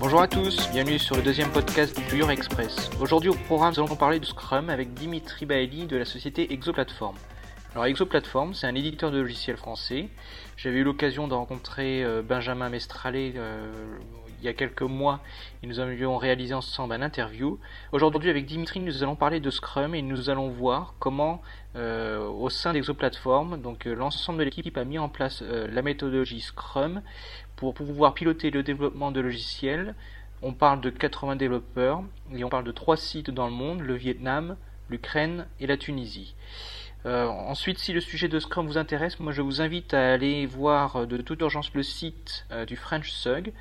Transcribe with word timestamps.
Bonjour 0.00 0.22
à 0.22 0.28
tous, 0.28 0.68
bienvenue 0.72 0.98
sur 0.98 1.16
le 1.16 1.22
deuxième 1.22 1.50
podcast 1.50 1.96
du 2.10 2.18
Your 2.18 2.30
Express. 2.30 2.90
Aujourd'hui 3.00 3.30
au 3.30 3.34
programme, 3.34 3.72
nous 3.76 3.84
allons 3.84 3.96
parler 3.96 4.20
de 4.20 4.24
Scrum 4.24 4.70
avec 4.70 4.94
Dimitri 4.94 5.46
Baeli 5.46 5.86
de 5.86 5.96
la 5.96 6.04
société 6.04 6.52
Exoplatform. 6.52 7.16
Alors 7.72 7.86
Exoplatform, 7.86 8.54
c'est 8.54 8.66
un 8.66 8.74
éditeur 8.74 9.10
de 9.10 9.18
logiciels 9.18 9.56
français. 9.56 10.08
J'avais 10.56 10.78
eu 10.78 10.84
l'occasion 10.84 11.28
de 11.28 11.34
rencontrer 11.34 12.02
euh, 12.02 12.22
Benjamin 12.22 12.68
Mestralet 12.68 13.34
euh, 13.36 13.72
il 14.40 14.44
y 14.44 14.48
a 14.48 14.52
quelques 14.52 14.82
mois 14.82 15.20
et 15.62 15.66
nous 15.66 15.80
avions 15.80 16.16
réalisé 16.16 16.54
ensemble 16.54 16.94
un 16.94 17.02
interview. 17.02 17.58
Aujourd'hui 17.92 18.30
avec 18.30 18.46
Dimitri, 18.46 18.80
nous 18.80 19.02
allons 19.02 19.16
parler 19.16 19.40
de 19.40 19.50
Scrum 19.50 19.94
et 19.94 20.02
nous 20.02 20.30
allons 20.30 20.48
voir 20.48 20.94
comment 20.98 21.42
euh, 21.76 22.26
au 22.26 22.50
sein 22.50 22.72
d'Exoplatform, 22.72 23.60
donc 23.60 23.84
l'ensemble 23.84 24.38
de 24.40 24.44
l'équipe 24.44 24.76
a 24.76 24.84
mis 24.84 24.98
en 24.98 25.08
place 25.08 25.42
la 25.42 25.82
méthodologie 25.82 26.40
Scrum 26.40 27.02
pour 27.56 27.74
pouvoir 27.74 28.14
piloter 28.14 28.50
le 28.50 28.62
développement 28.62 29.10
de 29.10 29.20
logiciels. 29.20 29.94
On 30.42 30.52
parle 30.52 30.80
de 30.80 30.90
80 30.90 31.36
développeurs 31.36 32.02
et 32.32 32.44
on 32.44 32.48
parle 32.48 32.64
de 32.64 32.72
trois 32.72 32.96
sites 32.96 33.30
dans 33.30 33.46
le 33.46 33.52
monde, 33.52 33.80
le 33.80 33.94
Vietnam, 33.94 34.56
l'Ukraine 34.88 35.46
et 35.58 35.66
la 35.66 35.76
Tunisie. 35.76 36.36
Euh, 37.06 37.26
ensuite, 37.26 37.78
si 37.78 37.92
le 37.92 38.00
sujet 38.00 38.28
de 38.28 38.38
Scrum 38.38 38.66
vous 38.66 38.78
intéresse, 38.78 39.18
moi 39.20 39.32
je 39.32 39.42
vous 39.42 39.60
invite 39.60 39.94
à 39.94 40.12
aller 40.12 40.46
voir 40.46 41.06
de 41.06 41.16
toute 41.18 41.40
urgence 41.40 41.72
le 41.74 41.82
site 41.82 42.46
euh, 42.50 42.64
du 42.64 42.76
French 42.76 43.10
Sug. 43.10 43.52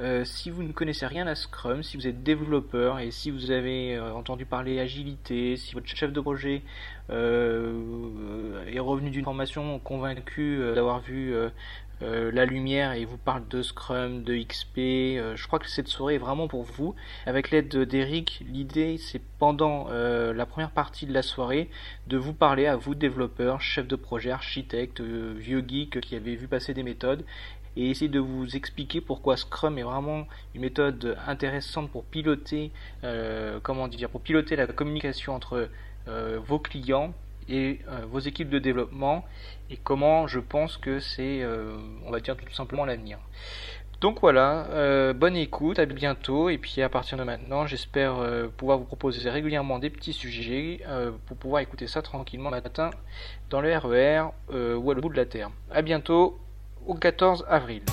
euh, 0.01 0.23
si 0.23 0.49
vous 0.49 0.63
ne 0.63 0.71
connaissez 0.71 1.05
rien 1.05 1.27
à 1.27 1.35
Scrum, 1.35 1.83
si 1.83 1.97
vous 1.97 2.07
êtes 2.07 2.23
développeur 2.23 2.99
et 2.99 3.11
si 3.11 3.31
vous 3.31 3.51
avez 3.51 3.99
entendu 3.99 4.45
parler 4.45 4.79
agilité, 4.79 5.57
si 5.57 5.73
votre 5.73 5.87
chef 5.87 6.13
de 6.13 6.21
projet 6.21 6.63
est 7.09 8.79
revenu 8.79 9.09
d'une 9.09 9.25
formation 9.25 9.79
convaincu 9.79 10.59
d'avoir 10.75 10.99
vu 10.99 11.33
euh, 12.01 12.31
la 12.31 12.45
lumière 12.45 12.93
et 12.93 13.03
vous 13.03 13.17
parle 13.17 13.47
de 13.49 13.61
Scrum, 13.61 14.23
de 14.23 14.35
XP. 14.37 14.77
Euh, 14.77 15.35
je 15.35 15.47
crois 15.47 15.59
que 15.59 15.69
cette 15.69 15.89
soirée 15.89 16.15
est 16.15 16.19
vraiment 16.19 16.47
pour 16.47 16.63
vous. 16.63 16.95
Avec 17.25 17.51
l'aide 17.51 17.75
d'Eric, 17.75 18.43
l'idée 18.47 18.97
c'est 18.97 19.21
pendant 19.37 19.87
euh, 19.89 20.33
la 20.33 20.45
première 20.45 20.71
partie 20.71 21.05
de 21.05 21.13
la 21.13 21.21
soirée 21.21 21.69
de 22.07 22.17
vous 22.17 22.33
parler 22.33 22.67
à 22.67 22.77
vous 22.77 22.95
développeurs, 22.95 23.61
chefs 23.61 23.87
de 23.87 23.95
projet, 23.95 24.31
architectes, 24.31 25.01
vieux 25.01 25.63
geeks 25.67 25.99
qui 25.99 26.15
avaient 26.15 26.35
vu 26.35 26.47
passer 26.47 26.73
des 26.73 26.83
méthodes 26.83 27.25
et 27.75 27.89
essayer 27.89 28.09
de 28.09 28.19
vous 28.19 28.55
expliquer 28.55 29.01
pourquoi 29.01 29.35
Scrum 29.37 29.77
est 29.77 29.83
vraiment 29.83 30.27
une 30.55 30.61
méthode 30.61 31.17
intéressante 31.27 31.89
pour 31.91 32.03
piloter, 32.03 32.71
comment 33.61 33.87
dire, 33.87 34.09
pour 34.09 34.21
piloter 34.21 34.55
la 34.55 34.67
communication 34.67 35.35
entre 35.35 35.69
vos 36.07 36.59
clients 36.59 37.13
et 37.49 37.79
euh, 37.89 38.05
vos 38.09 38.19
équipes 38.19 38.49
de 38.49 38.59
développement 38.59 39.25
et 39.69 39.77
comment 39.77 40.27
je 40.27 40.39
pense 40.39 40.77
que 40.77 40.99
c'est, 40.99 41.41
euh, 41.41 41.75
on 42.05 42.11
va 42.11 42.19
dire 42.19 42.37
tout 42.37 42.53
simplement 42.53 42.85
l'avenir. 42.85 43.19
Donc 44.01 44.21
voilà, 44.21 44.67
euh, 44.69 45.11
bonne 45.11 45.35
écoute, 45.35 45.77
à 45.77 45.85
bientôt 45.85 46.49
et 46.49 46.57
puis 46.57 46.81
à 46.81 46.87
partir 46.87 47.17
de 47.17 47.23
maintenant, 47.23 47.65
j'espère 47.65 48.15
pouvoir 48.55 48.77
vous 48.77 48.85
proposer 48.85 49.29
régulièrement 49.29 49.77
des 49.77 49.89
petits 49.89 50.13
sujets 50.13 50.79
pour 51.25 51.35
pouvoir 51.35 51.61
écouter 51.61 51.85
ça 51.87 52.01
tranquillement 52.01 52.49
matin 52.49 52.91
dans 53.49 53.59
le 53.59 53.75
RER 53.75 54.29
e 54.53 54.75
ou 54.77 54.91
à 54.91 54.93
le 54.93 55.01
bout 55.01 55.09
de 55.09 55.17
la 55.17 55.25
terre. 55.25 55.49
À 55.69 55.81
bientôt 55.81 56.39
au 56.87 56.95
14 56.95 57.45
avril. 57.49 57.83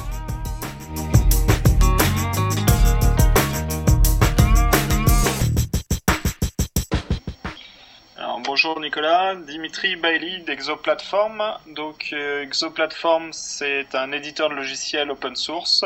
Bonjour 8.56 8.80
Nicolas, 8.80 9.34
Dimitri 9.34 9.96
Bailey 9.96 10.38
d'Exoplatform. 10.38 11.42
Donc 11.74 12.08
euh, 12.14 12.42
Exoplatform 12.42 13.30
c'est 13.34 13.94
un 13.94 14.12
éditeur 14.12 14.48
de 14.48 14.54
logiciels 14.54 15.10
open 15.10 15.36
source 15.36 15.84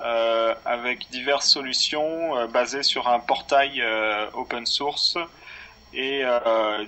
euh, 0.00 0.52
avec 0.64 1.08
diverses 1.12 1.46
solutions 1.46 2.36
euh, 2.36 2.48
basées 2.48 2.82
sur 2.82 3.06
un 3.06 3.20
portail 3.20 3.80
open 4.34 4.66
source 4.66 5.18
et 5.94 6.24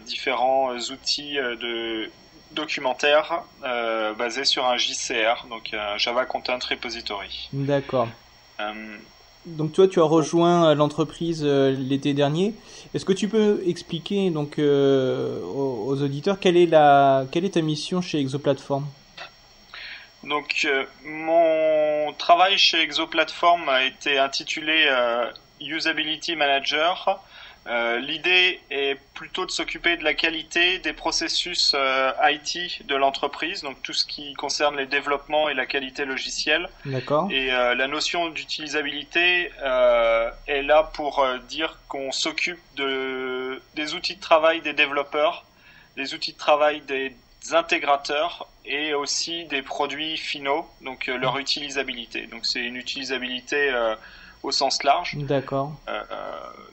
différents 0.04 0.74
outils 0.76 1.36
de 1.36 2.10
documentaire 2.50 3.44
basés 4.18 4.44
sur 4.44 4.66
un 4.66 4.76
JCR, 4.76 5.46
donc 5.48 5.72
un 5.72 5.98
Java 5.98 6.26
Content 6.26 6.58
Repository. 6.68 7.48
D'accord. 7.52 8.08
Donc 9.46 9.72
toi, 9.72 9.86
tu 9.86 10.00
as 10.00 10.04
rejoint 10.04 10.74
l'entreprise 10.74 11.44
l'été 11.44 12.12
dernier. 12.12 12.54
Est-ce 12.94 13.04
que 13.04 13.12
tu 13.12 13.28
peux 13.28 13.62
expliquer 13.66 14.30
donc 14.30 14.58
euh, 14.58 15.40
aux, 15.42 16.00
auditeurs 16.02 16.38
quelle 16.38 16.56
est 16.56 16.66
la 16.66 17.24
quelle 17.32 17.44
est 17.44 17.54
ta 17.54 17.62
mission 17.62 18.00
chez 18.00 18.18
Exoplatform? 18.18 18.86
Donc 20.24 20.68
mon 21.04 22.12
travail 22.18 22.58
chez 22.58 22.80
Exoplatform 22.80 23.68
a 23.68 23.84
été 23.84 24.18
intitulé 24.18 24.88
Usability 25.60 26.36
Manager 26.36 27.20
euh, 27.68 27.98
l'idée 27.98 28.60
est 28.70 28.98
plutôt 29.14 29.46
de 29.46 29.50
s'occuper 29.50 29.96
de 29.96 30.02
la 30.02 30.14
qualité 30.14 30.78
des 30.78 30.92
processus 30.92 31.74
euh, 31.76 32.10
IT 32.24 32.86
de 32.86 32.96
l'entreprise, 32.96 33.62
donc 33.62 33.80
tout 33.82 33.92
ce 33.92 34.04
qui 34.04 34.34
concerne 34.34 34.76
les 34.76 34.86
développements 34.86 35.48
et 35.48 35.54
la 35.54 35.66
qualité 35.66 36.04
logicielle. 36.04 36.68
D'accord. 36.84 37.28
Et 37.30 37.52
euh, 37.52 37.74
la 37.76 37.86
notion 37.86 38.30
d'utilisabilité 38.30 39.50
est 40.46 40.62
là 40.62 40.90
pour 40.92 41.24
dire 41.48 41.78
qu'on 41.88 42.10
s'occupe 42.10 42.60
de, 42.76 43.62
des 43.74 43.94
outils 43.94 44.16
de 44.16 44.20
travail 44.20 44.60
des 44.60 44.72
développeurs, 44.72 45.44
des 45.96 46.14
outils 46.14 46.32
de 46.32 46.38
travail 46.38 46.80
des 46.80 47.14
intégrateurs 47.52 48.48
et 48.64 48.94
aussi 48.94 49.44
des 49.46 49.62
produits 49.62 50.16
finaux, 50.16 50.68
donc 50.80 51.06
leur 51.06 51.38
utilisabilité. 51.38 52.26
Donc 52.26 52.44
c'est 52.44 52.60
une 52.60 52.76
utilisabilité 52.76 53.72
au 54.42 54.50
sens 54.50 54.82
large. 54.82 55.16
D'accord. 55.16 55.72
Euh, 55.88 56.02
euh, 56.10 56.14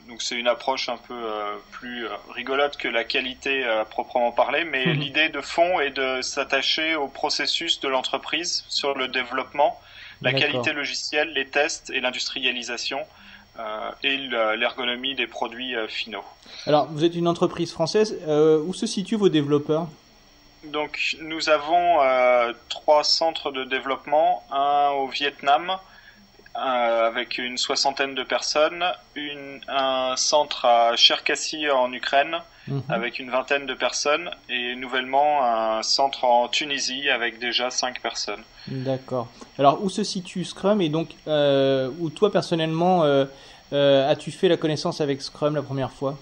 donc 0.07 0.21
c'est 0.21 0.35
une 0.35 0.47
approche 0.47 0.89
un 0.89 0.97
peu 0.97 1.13
euh, 1.13 1.55
plus 1.71 2.07
rigolote 2.33 2.77
que 2.77 2.87
la 2.87 3.03
qualité 3.03 3.63
à 3.63 3.85
proprement 3.85 4.31
parler, 4.31 4.63
mais 4.63 4.87
mhm. 4.87 4.93
l'idée 4.93 5.29
de 5.29 5.41
fond 5.41 5.79
est 5.79 5.91
de 5.91 6.21
s'attacher 6.21 6.95
au 6.95 7.07
processus 7.07 7.79
de 7.79 7.87
l'entreprise 7.87 8.65
sur 8.69 8.95
le 8.95 9.07
développement, 9.07 9.79
la 10.21 10.33
qualité 10.33 10.73
logicielle, 10.73 11.31
les 11.33 11.47
tests 11.47 11.89
et 11.91 12.01
l'industrialisation. 12.01 12.99
et 14.03 14.15
l'ergonomie 14.57 15.15
des 15.15 15.27
produits 15.27 15.75
finaux. 15.89 16.23
Alors, 16.65 16.87
vous 16.91 17.03
êtes 17.03 17.15
une 17.15 17.27
entreprise 17.27 17.73
française. 17.73 18.17
où 18.67 18.73
se 18.73 18.87
situent 18.87 19.17
vos 19.17 19.27
développeurs? 19.27 19.87
Donc, 20.63 21.17
nous 21.21 21.49
avons 21.49 21.99
trois 22.69 23.03
centres 23.03 23.51
de 23.51 23.65
développement, 23.65 24.43
un 24.51 24.91
au 24.91 25.07
Vietnam, 25.07 25.77
euh, 26.59 27.07
avec 27.07 27.37
une 27.37 27.57
soixantaine 27.57 28.15
de 28.15 28.23
personnes, 28.23 28.83
une, 29.15 29.61
un 29.67 30.15
centre 30.17 30.65
à 30.65 30.95
Cherkassy 30.95 31.69
en 31.69 31.91
Ukraine 31.93 32.37
mhm. 32.67 32.83
avec 32.89 33.19
une 33.19 33.29
vingtaine 33.29 33.65
de 33.65 33.73
personnes 33.73 34.29
et 34.49 34.75
nouvellement 34.75 35.43
un 35.43 35.83
centre 35.83 36.25
en 36.25 36.47
Tunisie 36.47 37.09
avec 37.09 37.39
déjà 37.39 37.69
cinq 37.69 38.01
personnes. 38.01 38.43
D'accord. 38.67 39.27
Alors 39.57 39.83
où 39.83 39.89
se 39.89 40.03
situe 40.03 40.43
Scrum 40.43 40.81
et 40.81 40.89
donc 40.89 41.09
euh, 41.27 41.89
où 41.99 42.09
toi 42.09 42.31
personnellement 42.31 43.03
euh, 43.03 43.25
as-tu 44.09 44.31
fait 44.31 44.47
la 44.47 44.57
connaissance 44.57 45.01
avec 45.01 45.21
Scrum 45.21 45.55
la 45.55 45.61
première 45.61 45.91
fois? 45.91 46.17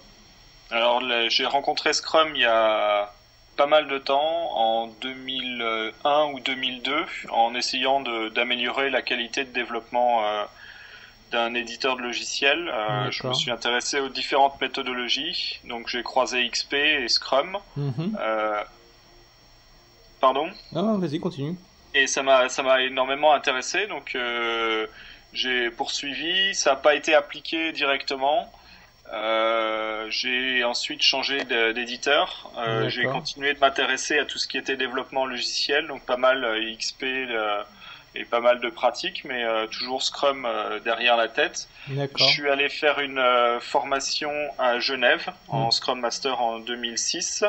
Alors, 0.69 1.01
j'ai 1.29 1.45
rencontré 1.45 1.93
Scrum 1.93 2.35
il 2.35 2.41
y 2.41 2.45
a 2.45 3.09
pas 3.57 3.65
mal 3.65 3.87
de 3.87 3.97
temps, 3.97 4.51
en 4.55 4.87
2001 5.01 6.25
ou 6.31 6.39
2002, 6.39 6.93
en 7.29 7.55
essayant 7.55 8.01
d'améliorer 8.29 8.89
la 8.89 9.01
qualité 9.01 9.43
de 9.43 9.51
développement 9.51 10.23
euh, 10.23 10.43
d'un 11.31 11.55
éditeur 11.55 11.97
de 11.97 12.03
logiciel. 12.03 12.69
Euh, 12.69 13.11
je 13.11 13.27
me 13.27 13.33
suis 13.33 13.51
intéressé 13.51 13.99
aux 13.99 14.09
différentes 14.09 14.61
méthodologies, 14.61 15.59
donc 15.65 15.87
j'ai 15.89 16.03
croisé 16.03 16.47
XP 16.47 16.73
et 16.75 17.09
Scrum. 17.09 17.57
Mhm. 17.75 18.17
Euh, 18.19 18.63
pardon? 20.21 20.49
Non, 20.71 20.99
vas-y, 20.99 21.19
continue. 21.19 21.57
Et 21.95 22.05
ça 22.05 22.21
m'a 22.21 22.47
ça 22.49 22.61
m'a 22.61 22.81
énormément 22.83 23.33
intéressé, 23.33 23.87
donc 23.87 24.15
j'ai 25.33 25.71
poursuivi. 25.71 26.53
Ça 26.53 26.71
n'a 26.71 26.75
pas 26.75 26.93
été 26.93 27.15
appliqué 27.15 27.71
directement. 27.71 28.51
Euh, 29.13 30.05
j'ai 30.09 30.63
ensuite 30.63 31.01
changé 31.01 31.43
d'éditeur. 31.45 32.51
Euh, 32.57 32.89
j'ai 32.89 33.05
continué 33.05 33.53
de 33.53 33.59
m'intéresser 33.59 34.19
à 34.19 34.25
tout 34.25 34.37
ce 34.37 34.47
qui 34.47 34.57
était 34.57 34.75
développement 34.75 35.25
logiciel, 35.25 35.87
donc 35.87 36.05
pas 36.05 36.17
mal 36.17 36.43
euh, 36.43 36.75
XP, 36.75 37.05
et 38.17 38.25
pas 38.25 38.39
mal 38.39 38.59
de 38.59 38.69
pratiques, 38.69 39.23
mais 39.25 39.43
euh, 39.43 39.67
toujours 39.67 40.01
Scrum 40.01 40.45
euh, 40.45 40.79
derrière 40.79 41.15
la 41.17 41.27
tête. 41.27 41.67
Je 41.87 42.23
suis 42.23 42.49
allé 42.49 42.69
faire 42.69 42.99
une 42.99 43.19
euh, 43.19 43.59
formation 43.59 44.31
à 44.57 44.79
Genève 44.79 45.29
en 45.47 45.67
mm. 45.67 45.71
Scrum 45.71 45.99
Master 45.99 46.41
en 46.41 46.59
2006, 46.59 47.45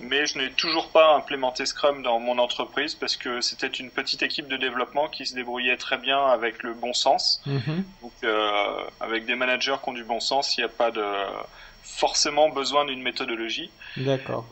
mais 0.00 0.26
je 0.26 0.38
n'ai 0.38 0.50
toujours 0.50 0.88
pas 0.88 1.14
implémenté 1.14 1.66
Scrum 1.66 2.02
dans 2.02 2.18
mon 2.18 2.38
entreprise 2.38 2.94
parce 2.94 3.16
que 3.16 3.40
c'était 3.40 3.66
une 3.66 3.90
petite 3.90 4.22
équipe 4.22 4.48
de 4.48 4.56
développement 4.56 5.08
qui 5.08 5.26
se 5.26 5.34
débrouillait 5.34 5.76
très 5.76 5.98
bien 5.98 6.26
avec 6.26 6.62
le 6.62 6.74
bon 6.74 6.92
sens. 6.92 7.42
Mm-hmm. 7.46 7.82
Donc, 8.02 8.12
avec 9.00 9.26
des 9.26 9.34
managers 9.34 9.76
qui 9.82 9.90
ont 9.90 9.92
du 9.92 10.04
bon 10.04 10.20
sens, 10.20 10.56
il 10.56 10.60
n'y 10.60 10.64
a 10.64 10.68
pas 10.68 10.90
de 10.90 11.04
forcément 11.82 12.48
besoin 12.48 12.84
d'une 12.84 13.02
méthodologie. 13.02 13.70
D'accord. 13.96 14.46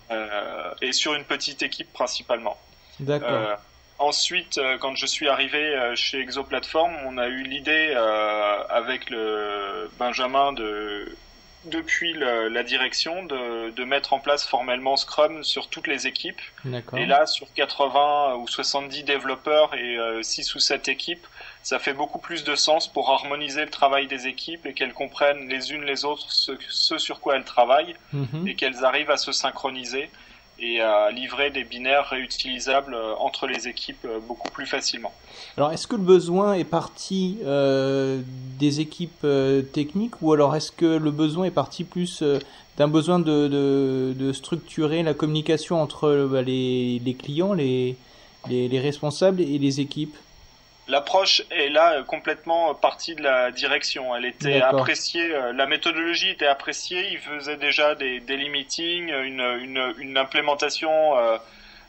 et 0.80 0.92
sur 0.92 1.14
une 1.14 1.24
petite 1.24 1.62
équipe 1.62 1.92
principalement. 1.92 2.56
D'accord. 3.00 3.58
Ensuite, 3.98 4.58
euh, 4.58 4.76
quand 4.78 4.94
je 4.94 5.06
suis 5.06 5.28
arrivé 5.28 5.58
euh, 5.58 5.94
chez 5.96 6.20
Exoplatform, 6.20 6.94
on 7.06 7.16
a 7.16 7.28
eu 7.28 7.42
l'idée 7.42 7.94
euh, 7.96 8.62
avec 8.68 9.08
le 9.08 9.90
Benjamin 9.98 10.52
de 10.52 11.16
depuis 11.64 12.14
la 12.14 12.62
direction 12.62 13.24
de, 13.24 13.70
de, 13.70 13.84
mettre 13.84 14.12
en 14.12 14.20
place 14.20 14.46
formellement 14.46 14.96
Scrum 14.96 15.42
sur 15.42 15.68
toutes 15.68 15.88
les 15.88 16.06
équipes. 16.06 16.40
Et 16.96 17.06
là, 17.06 17.26
sur 17.26 17.52
80 17.54 18.36
ou 18.36 18.46
70 18.46 19.02
développeurs 19.02 19.74
et 19.74 19.98
6 20.22 20.54
ou 20.54 20.60
7 20.60 20.86
équipes, 20.86 21.26
ça 21.64 21.80
fait 21.80 21.92
beaucoup 21.92 22.20
plus 22.20 22.44
de 22.44 22.54
sens 22.54 22.86
pour 22.86 23.10
harmoniser 23.10 23.64
le 23.64 23.70
travail 23.70 24.06
des 24.06 24.28
équipes 24.28 24.64
et 24.64 24.74
qu'elles 24.74 24.92
comprennent 24.92 25.48
les 25.48 25.72
unes 25.72 25.82
les 25.82 26.04
autres 26.04 26.30
ce, 26.30 26.98
sur 26.98 27.18
quoi 27.18 27.34
elles 27.34 27.44
travaillent 27.44 27.96
mhm. 28.12 28.46
et 28.46 28.54
qu'elles 28.54 28.84
arrivent 28.84 29.10
à 29.10 29.16
se 29.16 29.32
synchroniser 29.32 30.08
et 30.58 30.80
à 30.80 31.10
livrer 31.10 31.50
des 31.50 31.64
binaires 31.64 32.08
réutilisables 32.08 32.94
euh, 32.94 33.14
entre 33.18 33.46
les 33.46 33.68
équipes 33.68 34.04
euh, 34.06 34.18
beaucoup 34.26 34.50
plus 34.50 34.66
facilement. 34.66 35.12
Alors, 35.56 35.72
est-ce 35.72 35.86
que 35.86 35.96
le 35.96 36.02
besoin 36.02 36.54
est 36.54 36.64
parti 36.64 37.38
euh, 37.44 38.20
des 38.58 38.80
équipes 38.80 39.26
techniques 39.72 40.22
ou 40.22 40.32
alors 40.32 40.56
est-ce 40.56 40.72
que 40.72 40.96
le 40.96 41.10
besoin 41.10 41.44
est 41.44 41.50
parti 41.50 41.84
plus 41.84 42.22
d'un 42.78 42.88
besoin 42.88 43.18
de, 43.18 43.48
de, 43.48 44.14
de, 44.16 44.32
structurer 44.32 45.02
la 45.02 45.14
communication 45.14 45.80
entre 45.80 46.28
bah, 46.30 46.42
les, 46.42 47.00
les, 47.04 47.14
clients, 47.14 47.52
les, 47.52 47.96
les, 48.48 48.68
les 48.68 48.80
responsables 48.80 49.40
et 49.40 49.58
les 49.58 49.80
équipes? 49.80 50.16
L'approche 50.88 51.42
est 51.50 51.68
là 51.68 51.94
euh, 51.94 52.02
complètement 52.04 52.72
partie 52.74 53.16
de 53.16 53.22
la 53.22 53.50
direction. 53.50 54.14
Elle 54.14 54.24
était 54.24 54.60
appréciée, 54.60 55.34
euh, 55.34 55.52
la 55.52 55.66
méthodologie 55.66 56.30
était 56.30 56.46
appréciée. 56.46 57.08
Il 57.10 57.18
faisait 57.18 57.56
déjà 57.56 57.96
des 57.96 58.20
daily 58.20 58.48
meetings, 58.50 59.08
une, 59.08 59.40
une, 59.40 59.94
une 59.98 60.16
implémentation 60.16 61.18
euh, 61.18 61.38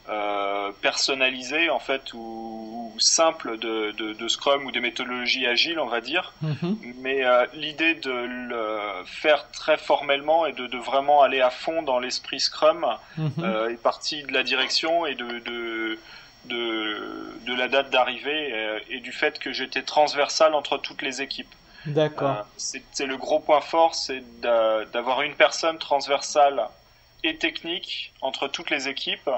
euh, 0.10 0.72
personnalisée 0.82 1.70
en 1.70 1.80
fait 1.80 2.12
ou, 2.14 2.92
simple 2.98 3.60
de, 3.60 3.92
de, 3.92 4.14
de, 4.14 4.28
Scrum 4.28 4.66
ou 4.66 4.72
des 4.72 4.80
méthodologies 4.80 5.46
agiles, 5.46 5.80
on 5.80 5.86
va 5.86 6.02
dire. 6.02 6.34
Mhm. 6.42 6.78
Mais 7.00 7.24
l'idée 7.54 7.94
de 7.94 8.10
le 8.10 9.06
faire 9.06 9.52
très 9.52 9.78
formellement 9.78 10.48
et 10.48 10.54
de, 10.54 10.66
de 10.66 10.78
vraiment 10.80 11.22
aller 11.22 11.42
à 11.42 11.52
fond 11.52 11.84
dans 11.84 12.00
l'esprit 12.00 12.40
Scrum 12.40 12.84
mhm. 13.18 13.70
est 13.70 13.80
partie 13.84 14.24
de 14.24 14.34
la 14.34 14.42
direction 14.42 15.06
et 15.06 15.14
de, 15.14 16.00
de 16.48 17.54
la 17.58 17.68
date 17.68 17.90
d'arrivée 17.90 18.54
euh, 18.54 18.80
et, 18.90 19.00
du 19.00 19.12
fait 19.12 19.40
que 19.40 19.52
j'étais 19.52 19.82
transversal 19.82 20.54
entre 20.54 20.78
toutes 20.78 21.02
les 21.02 21.22
équipes. 21.22 21.54
D'accord. 21.86 22.30
Euh, 22.30 22.80
c'est 22.92 23.06
le 23.06 23.18
gros 23.18 23.40
point 23.40 23.62
fort, 23.62 23.96
c'est 23.96 24.24
d'avoir 24.42 25.22
une 25.22 25.34
personne 25.34 25.78
transversale 25.78 26.68
et 27.24 27.38
technique 27.38 28.14
entre 28.22 28.48
toutes 28.48 28.70
les 28.70 28.88
équipes 28.88 29.30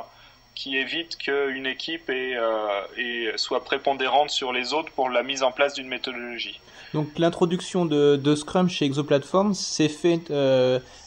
qui 0.55 0.75
évite 0.75 1.15
qu'une 1.17 1.65
équipe 1.65 2.09
euh, 2.09 3.37
soit 3.37 3.63
prépondérante 3.63 4.29
sur 4.29 4.51
les 4.51 4.73
autres 4.73 4.91
pour 4.91 5.09
la 5.09 5.23
mise 5.23 5.43
en 5.43 5.51
place 5.51 5.75
d'une 5.75 5.87
méthodologie. 5.87 6.59
Donc 6.93 7.07
l'introduction 7.19 7.85
de, 7.85 8.17
de, 8.17 8.35
Scrum 8.35 8.67
chez 8.67 8.85
Exoplatform 8.85 9.53
s'est 9.53 9.89
faite, 9.89 10.31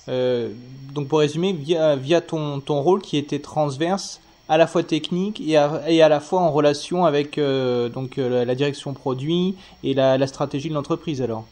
donc 0.06 1.08
pour 1.08 1.18
résumer, 1.18 1.52
via, 1.52 1.96
via 1.96 2.20
ton, 2.20 2.60
ton 2.60 2.80
rôle 2.80 3.02
qui 3.02 3.16
était 3.16 3.40
transverse 3.40 4.20
à 4.48 4.56
la 4.56 4.66
fois 4.66 4.82
technique 4.82 5.40
et 5.40 5.56
à, 5.56 5.82
et 5.86 6.02
à 6.02 6.08
la 6.08 6.20
fois 6.20 6.40
en 6.40 6.50
relation 6.50 7.04
avec 7.04 7.38
euh, 7.38 7.88
donc 7.88 8.18
euh, 8.18 8.44
la 8.44 8.54
direction 8.54 8.92
produit 8.92 9.56
et 9.84 9.94
la, 9.94 10.18
la 10.18 10.26
stratégie 10.26 10.68
de 10.68 10.74
l'entreprise 10.74 11.22
alors. 11.22 11.46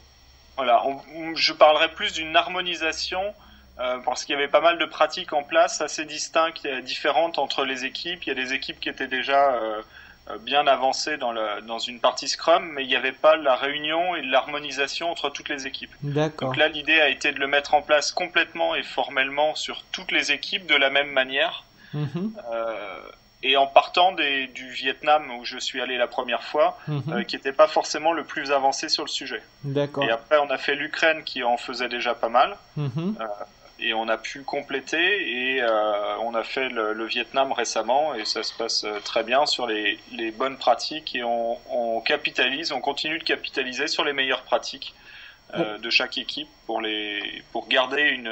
Voilà, 0.57 0.83
je 1.35 1.53
parlerai 1.53 1.87
plus 1.89 2.13
d'une 2.13 2.35
harmonisation 2.35 3.21
euh, 3.79 3.97
parce 4.05 4.25
qu'il 4.25 4.33
y 4.33 4.37
avait 4.37 4.49
pas 4.49 4.61
mal 4.61 4.77
de 4.77 4.85
pratiques 4.85 5.33
en 5.33 5.43
place 5.43 5.81
assez 5.81 6.05
distinctes 6.05 6.65
et 6.65 6.81
différentes 6.81 7.39
entre 7.39 7.65
les 7.65 7.85
équipes. 7.85 8.23
Il 8.25 8.29
y 8.29 8.31
a 8.31 8.35
des 8.35 8.53
équipes 8.53 8.79
qui 8.79 8.89
étaient 8.89 9.07
déjà 9.07 9.57
bien 10.41 10.67
avancées 10.67 11.17
dans, 11.17 11.31
le, 11.31 11.61
dans 11.65 11.79
une 11.79 11.99
partie 11.99 12.29
Scrum, 12.29 12.63
mais 12.73 12.83
il 12.83 12.87
n'y 12.87 12.95
avait 12.95 13.11
pas 13.11 13.35
la 13.37 13.55
réunion 13.55 14.15
et 14.15 14.21
l'harmonisation 14.21 15.09
entre 15.09 15.29
toutes 15.29 15.49
les 15.49 15.65
équipes. 15.65 15.91
Donc 16.03 16.57
là, 16.57 16.67
l'idée 16.67 17.01
a 17.01 17.09
été 17.09 17.31
de 17.31 17.39
le 17.39 17.47
mettre 17.47 17.73
en 17.73 17.81
place 17.81 18.11
complètement 18.11 18.75
et 18.75 18.83
formellement 18.83 19.55
sur 19.55 19.83
toutes 19.91 20.11
les 20.11 20.31
équipes 20.31 20.67
de 20.67 20.75
la 20.75 20.89
même 20.89 21.09
manière 21.09 21.63
Mhm. 21.93 22.33
Euh, 22.51 22.99
et 23.43 23.57
en 23.57 23.65
partant 23.65 24.11
des, 24.11 24.47
du 24.47 24.69
Vietnam 24.69 25.31
où 25.39 25.45
je 25.45 25.57
suis 25.57 25.81
allé 25.81 25.97
la 25.97 26.07
première 26.07 26.43
fois, 26.43 26.77
mhm. 26.87 27.03
euh, 27.11 27.23
qui 27.23 27.35
n'était 27.35 27.53
pas 27.53 27.67
forcément 27.67 28.13
le 28.13 28.23
plus 28.23 28.51
avancé 28.51 28.87
sur 28.87 29.03
le 29.03 29.09
sujet. 29.09 29.41
D'accord. 29.63 30.03
Et 30.03 30.11
après, 30.11 30.37
on 30.37 30.49
a 30.51 30.57
fait 30.57 30.75
l'Ukraine 30.75 31.23
qui 31.23 31.43
en 31.43 31.57
faisait 31.57 31.89
déjà 31.89 32.13
pas 32.13 32.29
mal. 32.29 32.57
Mhm. 32.77 33.15
Euh, 33.19 33.25
et 33.83 33.95
on 33.95 34.07
a 34.09 34.17
pu 34.17 34.43
compléter 34.43 35.55
et 35.55 35.63
on 36.21 36.35
a 36.35 36.43
fait 36.43 36.69
le, 36.69 37.03
Vietnam 37.05 37.51
récemment 37.51 38.13
et 38.13 38.25
ça 38.25 38.43
se 38.43 38.53
passe 38.53 38.85
très 39.03 39.23
bien 39.23 39.47
sur 39.47 39.65
les, 39.65 39.97
les 40.11 40.29
bonnes 40.29 40.57
pratiques 40.57 41.15
et 41.15 41.23
on, 41.23 41.57
on, 41.71 41.99
capitalise, 41.99 42.71
on 42.71 42.79
continue 42.79 43.17
de 43.17 43.23
capitaliser 43.23 43.87
sur 43.87 44.03
les 44.03 44.13
meilleures 44.13 44.43
pratiques 44.43 44.93
de 45.57 45.89
chaque 45.89 46.19
équipe 46.19 46.47
pour 46.67 46.79
les 46.79 47.41
pour 47.51 47.67
garder 47.67 48.03
une 48.03 48.29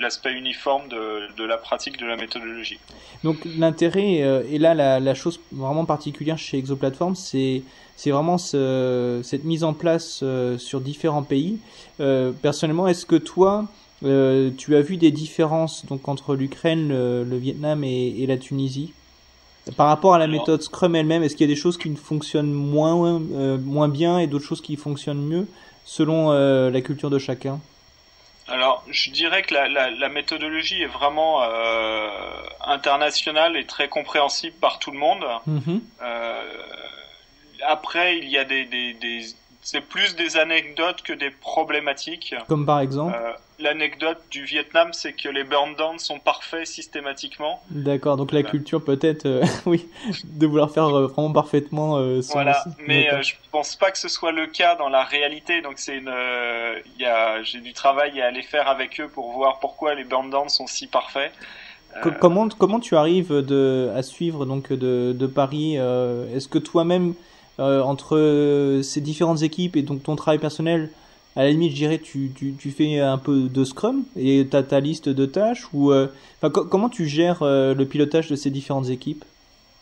l'aspect 0.00 0.32
uniforme 0.32 0.88
de, 0.88 1.34
de, 1.36 1.44
la 1.44 1.56
pratique 1.56 1.98
de 1.98 2.06
la 2.06 2.16
méthodologie. 2.16 2.78
Donc 3.22 3.36
l'intérêt, 3.44 4.22
euh, 4.22 4.42
et 4.50 4.58
là 4.58 4.74
la, 4.74 4.98
la, 4.98 5.14
chose 5.14 5.40
vraiment 5.52 5.84
particulière 5.84 6.38
chez 6.38 6.58
Exoplatform, 6.58 7.14
c'est 7.14 7.62
c'est 7.98 8.12
vraiment 8.12 8.38
ce, 8.38 9.20
cette 9.24 9.42
mise 9.42 9.64
en 9.64 9.74
place 9.74 10.20
euh, 10.22 10.56
sur 10.56 10.80
différents 10.80 11.24
pays. 11.24 11.58
Euh, 11.98 12.30
personnellement, 12.30 12.86
est-ce 12.86 13.04
que 13.04 13.16
toi, 13.16 13.66
euh, 14.04 14.52
tu 14.56 14.76
as 14.76 14.82
vu 14.82 14.98
des 14.98 15.10
différences 15.10 15.84
donc 15.84 16.06
entre 16.06 16.36
l'Ukraine, 16.36 16.88
le, 16.88 17.24
le, 17.24 17.36
Vietnam 17.36 17.82
et, 17.82 18.22
et, 18.22 18.26
la 18.28 18.36
Tunisie? 18.36 18.92
Par 19.76 19.88
rapport 19.88 20.14
à 20.14 20.18
la 20.18 20.28
méthode 20.28 20.62
Scrum 20.62 20.94
elle-même 20.94 21.24
Est-ce 21.24 21.34
qu'il 21.34 21.46
y 21.46 21.50
a 21.50 21.52
des 21.52 21.60
choses 21.60 21.76
qui 21.76 21.90
ne 21.90 21.96
fonctionnent 21.96 22.52
moins 22.52 23.18
moins 23.18 23.88
bien 23.88 24.18
et 24.18 24.26
d'autres 24.26 24.46
choses 24.46 24.62
qui 24.62 24.76
fonctionnent 24.76 25.26
mieux 25.26 25.46
selon 25.84 26.30
la 26.30 26.80
culture 26.80 27.10
de 27.10 27.18
chacun? 27.18 27.60
Alors, 28.48 28.84
je 28.90 29.10
dirais 29.10 29.42
que 29.42 29.54
la, 29.54 29.68
la, 29.68 29.90
la 29.90 30.08
méthodologie 30.08 30.82
est 30.82 30.86
vraiment 30.86 31.42
euh, 31.42 32.08
internationale 32.64 33.56
et 33.56 33.66
très 33.66 33.88
compréhensible 33.88 34.56
par 34.60 34.78
tout 34.78 34.90
le 34.90 34.98
monde. 34.98 35.24
Mhm. 35.46 35.82
Euh, 36.02 36.42
après, 37.66 38.18
il 38.18 38.28
y 38.28 38.38
a 38.38 38.44
des, 38.44 38.64
des, 38.64 38.94
des 38.94 39.26
c'est 39.60 39.82
plus 39.82 40.16
des 40.16 40.38
anecdotes 40.38 41.02
que 41.02 41.12
des 41.12 41.30
problématiques. 41.30 42.34
Comme 42.46 42.64
par 42.64 42.80
exemple 42.80 43.14
euh, 43.20 43.32
L'anecdote 43.58 44.18
du 44.30 44.44
Vietnam, 44.44 44.90
c'est 44.92 45.12
que 45.12 45.28
les 45.28 45.44
burn 45.44 45.74
downs 45.76 45.98
sont 45.98 46.18
parfaits 46.18 46.66
systématiquement. 46.66 47.60
D'accord, 47.70 48.16
donc 48.16 48.32
la 48.32 48.42
culture 48.42 48.84
peut-être, 48.84 49.26
euh, 49.26 49.44
oui, 49.66 49.88
de 50.24 50.46
vouloir 50.46 50.70
faire 50.70 50.86
euh, 50.86 51.06
vraiment 51.08 51.32
parfaitement 51.32 51.96
son 52.22 52.32
Voilà, 52.34 52.64
mais 52.86 53.08
je 53.22 53.34
pense 53.50 53.74
pas 53.76 53.90
que 53.90 53.98
ce 53.98 54.08
soit 54.08 54.32
le 54.32 54.46
cas 54.46 54.76
dans 54.76 54.88
la 54.88 55.02
réalité. 55.02 55.60
Donc 55.60 55.74
c'est 55.76 55.96
une, 55.96 56.08
a, 56.08 57.42
j'ai 57.42 57.60
du 57.60 57.72
travail 57.72 58.20
à 58.20 58.26
aller 58.26 58.42
faire 58.42 58.68
avec 58.68 59.00
eux 59.00 59.08
pour 59.08 59.32
voir 59.32 59.58
pourquoi 59.60 59.94
les 59.94 60.04
burn 60.04 60.30
downs 60.30 60.48
sont 60.48 60.66
si 60.66 60.86
parfaits. 60.86 61.32
Comment, 62.20 62.48
comment 62.48 62.78
tu 62.78 62.94
arrives 62.96 63.32
de, 63.32 63.90
à 63.96 64.02
suivre 64.02 64.46
donc 64.46 64.72
de, 64.72 65.12
de 65.12 65.26
Paris 65.26 65.74
Est-ce 65.74 66.46
que 66.46 66.58
toi-même 66.58 67.14
euh, 67.60 67.82
entre 67.82 68.80
ces 68.84 69.00
différentes 69.00 69.42
équipes 69.42 69.74
et 69.74 69.82
donc 69.82 70.04
ton 70.04 70.14
travail 70.14 70.38
personnel, 70.38 70.90
à 71.38 71.44
la 71.44 71.50
limite, 71.50 71.70
je 71.70 71.76
dirais, 71.76 71.98
tu, 71.98 72.32
tu, 72.36 72.54
tu 72.58 72.72
fais 72.72 72.98
un 72.98 73.16
peu 73.16 73.48
de 73.48 73.64
Scrum 73.64 74.02
et 74.16 74.44
tu 74.50 74.56
as 74.56 74.64
ta 74.64 74.80
liste 74.80 75.08
de 75.08 75.24
tâches 75.24 75.66
ou 75.72 75.94
comment 76.40 76.88
tu 76.88 77.06
gères 77.06 77.38
le 77.42 77.84
pilotage 77.84 78.28
de 78.28 78.34
ces 78.34 78.50
différentes 78.50 78.88
équipes? 78.88 79.24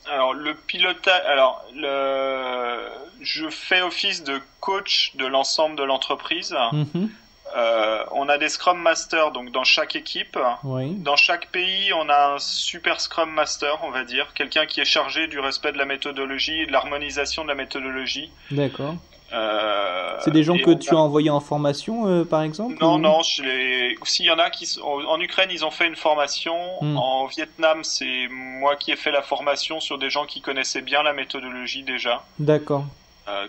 Alors 0.04 0.34
le 0.34 0.54
pilotage, 0.54 1.22
alors 1.26 1.64
le, 1.74 2.76
je 3.22 3.48
fais 3.48 3.80
office 3.80 4.22
de 4.22 4.38
coach 4.60 5.12
de 5.16 5.24
l'ensemble 5.24 5.76
de 5.76 5.82
l'entreprise. 5.82 6.54
Mm-hmm. 6.72 7.08
Euh, 7.56 8.04
on 8.12 8.28
a 8.28 8.36
des 8.36 8.50
Scrum 8.50 8.78
Masters 8.78 9.32
donc 9.32 9.50
dans 9.50 9.64
chaque 9.64 9.96
équipe. 9.96 10.38
Dans 10.62 11.16
chaque 11.16 11.50
pays, 11.52 11.90
on 11.94 12.10
a 12.10 12.34
un 12.34 12.38
super 12.38 13.00
Scrum 13.00 13.30
Master, 13.30 13.78
on 13.82 13.90
va 13.90 14.04
dire, 14.04 14.34
quelqu'un 14.34 14.66
qui 14.66 14.80
est 14.80 14.84
chargé 14.84 15.26
du 15.26 15.40
respect 15.40 15.72
de 15.72 15.78
la 15.78 15.86
méthodologie 15.86 16.60
et 16.60 16.66
de 16.66 16.72
l'harmonisation 16.72 17.44
de 17.44 17.48
la 17.48 17.54
méthodologie. 17.54 18.30
D'accord. 18.50 18.96
Euh, 19.32 20.16
c'est 20.20 20.30
des 20.30 20.44
gens 20.44 20.56
que 20.56 20.72
tu 20.72 20.90
as 20.90 20.98
envoyés 20.98 21.30
en 21.30 21.40
formation, 21.40 22.06
euh, 22.06 22.24
par 22.24 22.42
exemple 22.42 22.76
Non, 22.80 22.98
non. 22.98 23.22
S'il 23.22 24.24
y 24.24 24.30
en 24.30 24.38
a 24.38 24.50
qui 24.50 24.68
en 24.82 25.20
Ukraine, 25.20 25.50
ils 25.52 25.64
ont 25.64 25.70
fait 25.70 25.86
une 25.86 25.96
formation. 25.96 26.56
Hmm. 26.80 26.96
En 26.96 27.26
Vietnam, 27.26 27.82
c'est 27.82 28.28
moi 28.30 28.76
qui 28.76 28.92
ai 28.92 28.96
fait 28.96 29.10
la 29.10 29.22
formation 29.22 29.80
sur 29.80 29.98
des 29.98 30.10
gens 30.10 30.26
qui 30.26 30.40
connaissaient 30.40 30.82
bien 30.82 31.02
la 31.02 31.12
méthodologie 31.12 31.82
déjà. 31.82 32.24
D'accord. 32.38 32.84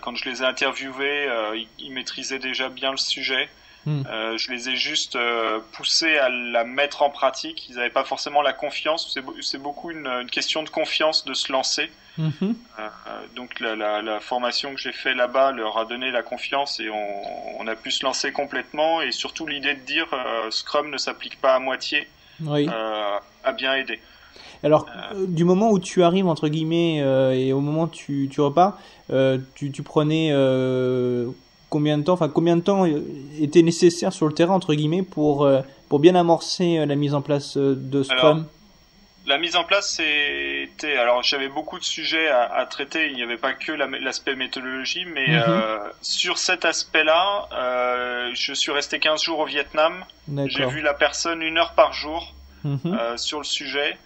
quand 0.01 0.15
je 0.15 0.27
les 0.29 0.41
ai 0.41 0.45
interviewés, 0.45 1.27
ils 1.79 1.91
maîtrisaient 1.91 2.39
déjà 2.39 2.69
bien 2.69 2.91
le 2.91 2.97
sujet. 2.97 3.49
Hmm. 3.87 4.03
Euh, 4.11 4.37
je 4.37 4.51
les 4.51 4.67
ai 4.67 4.75
juste 4.75 5.15
euh, 5.15 5.59
poussés 5.71 6.17
à 6.17 6.27
la 6.27 6.65
mettre 6.65 7.03
en 7.03 7.09
pratique. 7.09 7.69
Ils 7.69 7.77
n'avaient 7.77 7.89
pas 7.89 8.03
forcément 8.03 8.41
la 8.41 8.51
confiance. 8.51 9.17
C'est 9.41 9.57
beaucoup 9.57 9.91
une, 9.91 10.27
question 10.29 10.61
de 10.61 10.69
confiance 10.69 11.23
de 11.23 11.33
se 11.33 11.53
lancer. 11.53 11.89
Hmm. 12.17 12.29
Euh, 12.41 12.89
donc 13.37 13.61
la, 13.61 14.19
formation 14.19 14.73
que 14.75 14.81
j'ai 14.81 14.91
fait 14.91 15.13
là-bas 15.13 15.53
leur 15.53 15.77
a 15.77 15.85
donné 15.85 16.11
la 16.11 16.21
confiance 16.21 16.81
et 16.81 16.89
on, 16.89 17.65
a 17.65 17.75
pu 17.75 17.91
se 17.91 18.03
lancer 18.03 18.33
complètement. 18.33 19.01
Et 19.01 19.13
surtout 19.13 19.47
l'idée 19.47 19.75
de 19.75 19.79
dire 19.79 20.07
Scrum 20.49 20.89
ne 20.89 20.97
s'applique 20.97 21.39
pas 21.39 21.55
à 21.55 21.59
moitié 21.59 22.09
a 22.45 23.51
bien 23.55 23.73
aidé. 23.75 24.01
Alors, 24.63 24.85
du 25.27 25.45
moment 25.45 25.69
où 25.69 25.79
tu 25.79 26.03
arrives, 26.03 26.27
entre 26.27 26.49
guillemets, 26.49 26.97
et 27.39 27.53
au 27.53 27.61
moment 27.61 27.83
où 27.83 27.87
tu, 27.87 28.27
tu 28.29 28.41
repars, 28.41 28.77
tu, 29.55 29.71
tu, 29.71 29.81
prenais 29.83 30.33
combien 31.69 31.97
de 31.97 32.03
temps, 32.03 32.13
enfin 32.13 32.29
combien 32.29 32.55
de 32.55 32.61
temps 32.61 32.85
était 33.39 33.61
nécessaire 33.61 34.13
sur 34.13 34.27
le 34.27 34.33
terrain 34.33 34.53
entre 34.53 34.73
guillemets 34.73 35.03
pour 35.03 35.43
euh, 35.43 35.61
pour 35.89 35.99
bien 35.99 36.15
amorcer 36.15 36.77
euh, 36.77 36.85
la 36.85 36.95
mise 36.95 37.13
en 37.13 37.21
place 37.21 37.57
euh, 37.57 37.75
de 37.75 38.03
Scrum 38.03 38.47
La 39.25 39.37
mise 39.37 39.55
en 39.55 39.63
place 39.63 39.89
c'était 39.89 40.97
alors 40.97 41.23
j'avais 41.23 41.49
beaucoup 41.49 41.77
de 41.77 41.83
sujets 41.83 42.29
à, 42.29 42.65
traiter. 42.65 43.09
Il 43.09 43.15
n'y 43.15 43.23
avait 43.23 43.37
pas 43.37 43.53
que 43.53 43.71
l'aspect 43.71 44.35
méthodologie, 44.35 45.05
mais 45.05 45.27
mhm. 45.27 45.81
sur 46.01 46.37
cet 46.37 46.63
aspect-là, 46.63 47.49
je 48.33 48.53
suis 48.53 48.71
resté 48.71 48.99
15 48.99 49.21
jours 49.21 49.39
au 49.39 49.45
Vietnam. 49.45 50.05
J'ai 50.45 50.65
vu 50.65 50.81
la 50.81 50.93
personne 50.93 51.41
une 51.41 51.57
heure 51.57 51.73
par 51.73 51.91
jour 51.91 52.33
mhm. 52.63 53.17
sur 53.17 53.39
le 53.39 53.43
sujet. 53.43 53.97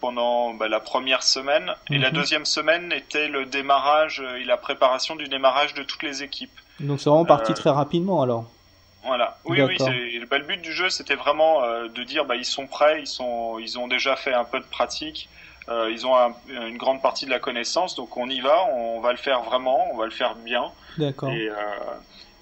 pendant 0.00 0.54
bah, 0.54 0.68
la 0.68 0.78
première 0.78 1.24
semaine 1.24 1.72
et 1.90 1.98
la 1.98 2.10
mhm. 2.10 2.14
deuxième 2.14 2.44
semaine 2.44 2.92
était 2.92 3.26
le 3.26 3.46
démarrage 3.46 4.22
et 4.40 4.44
la 4.44 4.56
préparation 4.56 5.16
du 5.16 5.26
démarrage 5.26 5.74
de 5.74 5.82
toutes 5.82 6.04
les 6.04 6.22
équipes. 6.22 6.60
Donc 6.80 7.00
c'est 7.00 7.08
vraiment 7.08 7.24
parti 7.24 7.52
euh, 7.52 7.54
très 7.54 7.70
rapidement 7.70 8.22
alors. 8.22 8.44
Voilà. 9.04 9.38
Oui, 9.44 9.62
oui. 9.62 9.76
Bah, 10.28 10.38
le 10.38 10.44
but 10.44 10.60
du 10.60 10.72
jeu, 10.72 10.90
c'était 10.90 11.14
vraiment 11.14 11.62
euh, 11.62 11.86
de 11.88 12.02
dire, 12.02 12.24
bah, 12.24 12.34
ils 12.34 12.44
sont 12.44 12.66
prêts, 12.66 13.00
ils 13.00 13.06
sont, 13.06 13.58
ils 13.60 13.78
ont 13.78 13.86
déjà 13.86 14.16
fait 14.16 14.34
un 14.34 14.44
peu 14.44 14.58
de 14.58 14.64
pratique, 14.64 15.28
euh, 15.68 15.90
ils 15.92 16.06
ont 16.06 16.14
une 16.48 16.76
grande 16.76 17.00
partie 17.00 17.24
de 17.24 17.30
la 17.30 17.38
connaissance, 17.38 17.94
donc 17.94 18.16
on 18.16 18.28
y 18.28 18.40
va, 18.40 18.64
on 18.74 19.00
va 19.00 19.12
le 19.12 19.18
faire 19.18 19.42
vraiment, 19.42 19.86
on 19.92 19.96
va 19.96 20.06
le 20.06 20.10
faire 20.10 20.34
bien. 20.34 20.72
D'accord. 20.98 21.30
Et, 21.30 21.48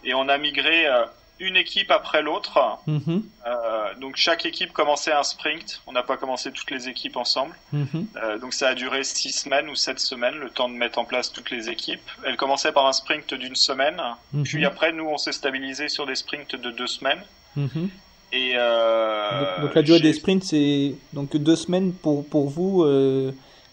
et, 0.05 0.15
on 0.15 0.29
a 0.29 0.39
migré 0.39 0.87
une 1.41 1.57
équipe 1.57 1.91
après 1.91 2.23
l'autre. 2.23 2.79
Mhm. 2.87 3.23
Euh, 3.47 3.74
donc 4.01 4.17
chaque 4.17 4.47
équipe 4.47 4.73
commençait 4.73 5.13
un 5.13 5.23
sprint. 5.23 5.81
On 5.87 5.93
n'a 5.93 6.03
pas 6.03 6.17
commencé 6.17 6.51
toutes 6.53 6.71
les 6.71 6.89
équipes 6.89 7.17
ensemble. 7.17 7.55
Mhm. 7.73 8.07
Euh, 8.17 8.39
donc 8.39 8.55
ça 8.55 8.69
a 8.69 8.75
duré 8.75 9.05
six 9.05 9.33
semaines 9.33 9.69
ou 9.69 9.75
sept 9.75 9.99
semaines, 9.99 10.35
le 10.37 10.51
temps 10.51 10.69
de 10.69 10.75
mettre 10.75 10.99
en 10.99 11.05
place 11.05 11.33
toutes 11.33 11.51
les 11.51 11.69
équipes. 11.69 12.09
Elle 12.25 12.37
commençait 12.37 12.73
par 12.73 12.87
un 12.87 12.93
sprint 12.93 13.35
d'une 13.35 13.57
semaine. 13.57 14.01
Mhm. 14.33 14.45
Puis 14.45 14.65
après, 14.65 14.93
nous, 14.93 15.07
on 15.07 15.19
s'est 15.19 15.33
stabilisé 15.33 15.89
sur 15.89 16.07
des 16.07 16.15
sprints 16.15 16.57
de 16.57 16.71
deux 16.71 16.87
semaines. 16.87 17.23
Et 18.33 18.55
euh, 18.57 19.61
donc, 19.61 19.75
la 19.77 19.83
durée 19.83 20.01
des 20.01 20.13
sprints, 20.13 20.43
c'est 20.43 20.95
donc 21.13 21.37
deux 21.37 21.57
semaines 21.57 21.93
pour 21.93 22.27
pour 22.27 22.49
vous. 22.49 22.85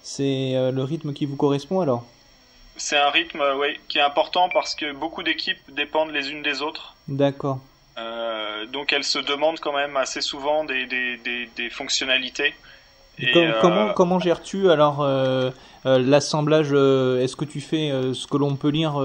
c'est 0.04 0.54
le 0.72 0.84
rythme 0.84 1.14
qui 1.14 1.26
vous 1.26 1.36
correspond 1.36 1.82
alors? 1.82 2.06
C'est 2.78 2.98
un 2.98 3.10
rythme 3.10 3.42
ouais, 3.60 3.80
qui 3.88 3.98
est 3.98 4.02
important 4.02 4.50
parce 4.50 4.76
que 4.76 4.94
beaucoup 4.94 5.24
d'équipes 5.24 5.60
dépendent 5.76 6.12
les 6.12 6.32
unes 6.32 6.42
des 6.42 6.62
autres. 6.62 6.96
D'accord. 7.08 7.60
Euh, 7.98 8.66
donc 8.68 8.94
elles 8.94 9.04
se 9.04 9.20
demandent 9.20 9.60
quand 9.60 9.74
même 9.74 9.98
assez 9.98 10.22
souvent 10.22 10.64
des, 10.64 10.86
des, 10.86 11.50
des, 11.56 11.70
fonctionnalités. 11.70 12.54
Et 13.20 13.36
euh, 13.36 13.92
comment 13.94 14.20
gères-tu 14.20 14.72
alors 14.72 15.02
euh, 15.02 15.52
l'assemblage 15.84 16.72
Est-ce 16.72 17.36
que 17.36 17.46
tu 17.46 17.60
fais 17.62 17.92
ce 18.14 18.28
que 18.28 18.38
l'on 18.38 18.56
peut 18.56 18.70
lire 18.70 19.02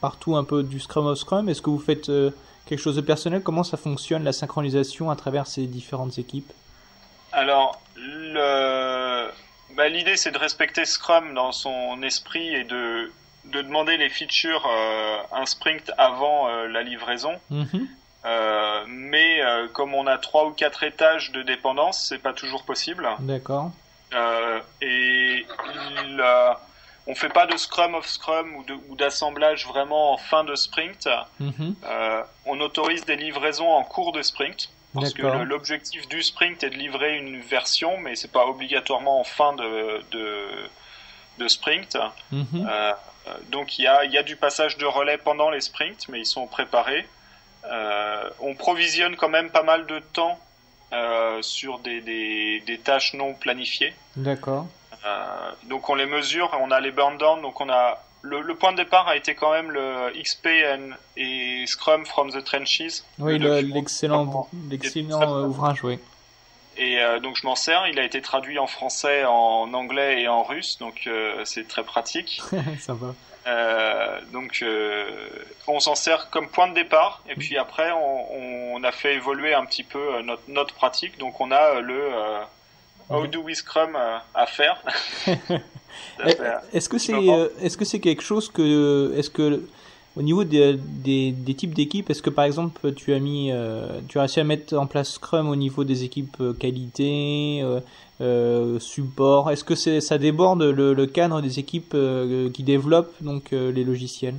partout 0.00 0.36
un 0.36 0.44
peu 0.44 0.62
du 0.62 0.78
Scrum 0.78 1.06
of 1.06 1.18
Scrum? 1.18 1.48
Est-ce 1.48 1.62
que 1.62 1.70
vous 1.70 1.78
faites 1.78 2.10
quelque 2.66 2.78
chose 2.78 2.96
de 2.96 3.00
personnel? 3.00 3.42
Comment 3.42 3.64
ça 3.64 3.76
fonctionne 3.76 4.24
la 4.24 4.32
synchronisation 4.32 5.10
à 5.10 5.16
travers 5.16 5.46
ces 5.46 5.66
différentes 5.66 6.18
équipes? 6.18 6.52
Alors, 7.32 7.80
le... 7.96 9.28
bah, 9.76 9.88
l'idée 9.88 10.16
c'est 10.16 10.32
de 10.32 10.38
respecter 10.38 10.84
Scrum 10.84 11.34
dans 11.34 11.52
son 11.52 12.02
esprit 12.02 12.54
et 12.54 12.64
de 12.64 13.10
de 13.44 13.62
demander 13.62 13.96
les 13.96 14.08
features 14.08 14.66
euh, 14.66 15.18
un 15.32 15.46
sprint 15.46 15.90
avant 15.98 16.48
euh, 16.48 16.66
la 16.68 16.82
livraison. 16.82 17.40
Mhm. 17.50 17.88
Euh, 18.26 18.84
mais 18.86 19.40
comme 19.72 19.94
on 19.94 20.06
a 20.06 20.18
trois 20.18 20.44
ou 20.44 20.50
quatre 20.50 20.82
étages 20.82 21.32
de 21.32 21.42
dépendance, 21.42 22.04
c'est 22.06 22.18
pas 22.18 22.34
toujours 22.34 22.64
possible. 22.64 23.08
D'accord. 23.20 23.70
et 24.82 25.46
il, 26.02 26.24
on 27.06 27.14
fait 27.14 27.30
pas 27.30 27.46
de 27.46 27.56
scrum 27.56 27.94
of 27.94 28.06
scrum 28.06 28.62
ou 28.90 28.94
d'assemblage 28.96 29.66
vraiment 29.66 30.12
en 30.12 30.18
fin 30.18 30.44
de 30.44 30.54
sprint. 30.54 31.08
Mhm. 31.38 31.74
on 32.44 32.60
autorise 32.60 33.06
des 33.06 33.16
livraisons 33.16 33.70
en 33.70 33.84
cours 33.84 34.12
de 34.12 34.22
sprint. 34.22 34.68
Parce 34.92 35.14
que 35.14 35.22
l'objectif 35.44 36.06
du 36.08 36.22
sprint 36.22 36.62
est 36.62 36.70
de 36.70 36.74
livrer 36.74 37.16
une 37.16 37.40
version, 37.40 37.96
mais 37.98 38.16
c'est 38.16 38.32
pas 38.32 38.44
obligatoirement 38.44 39.20
en 39.20 39.24
fin 39.24 39.54
de, 39.54 40.02
de, 40.10 40.46
de 41.38 41.48
sprint. 41.48 41.96
Mhm. 42.32 42.68
Donc 43.50 43.78
il 43.78 43.82
y 43.82 43.86
a, 43.86 44.04
y 44.04 44.18
a, 44.18 44.22
du 44.22 44.36
passage 44.36 44.76
de 44.78 44.86
relais 44.86 45.18
pendant 45.18 45.50
les 45.50 45.60
sprints, 45.60 46.08
mais 46.08 46.20
ils 46.20 46.26
sont 46.26 46.46
préparés. 46.46 47.06
Euh, 47.64 48.30
on 48.40 48.54
provisionne 48.54 49.16
quand 49.16 49.28
même 49.28 49.50
pas 49.50 49.62
mal 49.62 49.86
de 49.86 49.98
temps 49.98 50.38
euh, 50.92 51.42
sur 51.42 51.78
des, 51.80 52.00
des, 52.00 52.62
des, 52.66 52.78
tâches 52.78 53.14
non 53.14 53.34
planifiées. 53.34 53.94
D'accord. 54.16 54.66
donc 55.64 55.88
on 55.88 55.94
les 55.94 56.06
mesure, 56.06 56.50
on 56.60 56.70
a 56.70 56.80
les 56.80 56.90
burn 56.90 57.18
down, 57.18 57.42
donc 57.42 57.60
on 57.60 57.68
a 57.68 58.02
le, 58.22 58.42
le, 58.42 58.54
point 58.54 58.72
de 58.72 58.78
départ 58.78 59.08
a 59.08 59.16
été 59.16 59.34
quand 59.34 59.52
même 59.52 59.70
le 59.70 60.12
XP 60.20 60.48
et 61.16 61.64
Scrum 61.66 62.04
from 62.04 62.30
the 62.30 62.44
Trenches. 62.44 63.02
Oui, 63.18 63.38
l'excellent 63.38 64.48
ouvrage, 65.44 65.82
oui. 65.84 65.98
Et 66.76 66.98
donc 67.22 67.36
je 67.36 67.46
m'en 67.46 67.56
sers. 67.56 67.86
Il 67.88 67.98
a 67.98 68.04
été 68.04 68.22
traduit 68.22 68.58
en 68.58 68.66
français, 68.66 69.24
en 69.24 69.72
anglais 69.74 70.22
et 70.22 70.28
en 70.28 70.42
russe, 70.42 70.78
donc 70.78 71.08
c'est 71.44 71.68
très 71.68 71.82
pratique. 71.82 72.40
Ça 72.80 72.94
va. 72.94 73.14
Euh, 73.46 74.20
donc 74.32 74.64
on 75.66 75.80
s'en 75.80 75.94
sert 75.94 76.30
comme 76.30 76.48
point 76.48 76.68
de 76.68 76.74
départ 76.74 77.22
et 77.28 77.34
puis 77.34 77.56
après 77.56 77.90
on, 77.90 78.74
on, 78.74 78.84
a 78.84 78.92
fait 78.92 79.14
évoluer 79.14 79.54
un 79.54 79.64
petit 79.64 79.82
peu 79.82 80.20
notre, 80.20 80.42
notre 80.48 80.74
pratique 80.74 81.16
donc 81.18 81.40
on 81.40 81.50
a 81.50 81.80
le 81.80 82.10
How 83.08 83.26
do 83.26 83.40
we 83.40 83.56
Scrum 83.56 83.96
à 84.34 84.46
faire. 84.46 84.82
est-ce 86.72 86.88
que 86.88 86.98
c'est 86.98 87.12
est-ce 87.60 87.76
que 87.76 87.84
c'est 87.84 88.00
quelque 88.00 88.22
chose 88.22 88.50
que 88.50 89.14
est-ce 89.16 89.30
que 89.30 89.62
au 90.16 90.22
niveau 90.22 90.44
des, 90.44 90.76
des, 90.76 91.30
des 91.30 91.54
types 91.54 91.74
d'équipes, 91.74 92.10
est-ce 92.10 92.22
que 92.22 92.30
par 92.30 92.44
exemple 92.44 92.92
tu 92.94 93.14
as 93.14 93.20
mis, 93.20 93.52
euh, 93.52 94.00
tu 94.08 94.18
as 94.18 94.22
réussi 94.22 94.40
à 94.40 94.44
mettre 94.44 94.76
en 94.76 94.86
place 94.86 95.12
Scrum 95.12 95.48
au 95.48 95.56
niveau 95.56 95.84
des 95.84 96.02
équipes 96.04 96.36
euh, 96.40 96.52
qualité, 96.52 97.60
euh, 97.62 97.80
euh, 98.20 98.80
support? 98.80 99.50
Est-ce 99.50 99.62
que 99.62 99.76
c'est, 99.76 100.00
ça 100.00 100.18
déborde 100.18 100.62
le, 100.62 100.94
le, 100.94 101.06
cadre 101.06 101.40
des 101.40 101.58
équipes 101.58 101.96
qui 102.52 102.62
développent 102.62 103.14
donc 103.20 103.52
les 103.52 103.84
logiciels? 103.84 104.36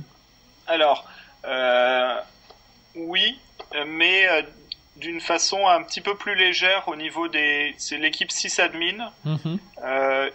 Alors 0.66 1.06
oui, 2.94 3.38
mais 3.86 4.26
d'une 4.96 5.20
façon 5.20 5.66
un 5.66 5.82
petit 5.82 6.02
peu 6.02 6.14
plus 6.14 6.34
légère 6.34 6.84
au 6.86 6.96
niveau 6.96 7.28
des, 7.28 7.74
c'est 7.78 7.96
l'équipe 7.96 8.30
sysadmin, 8.30 9.10
mm 9.24 9.56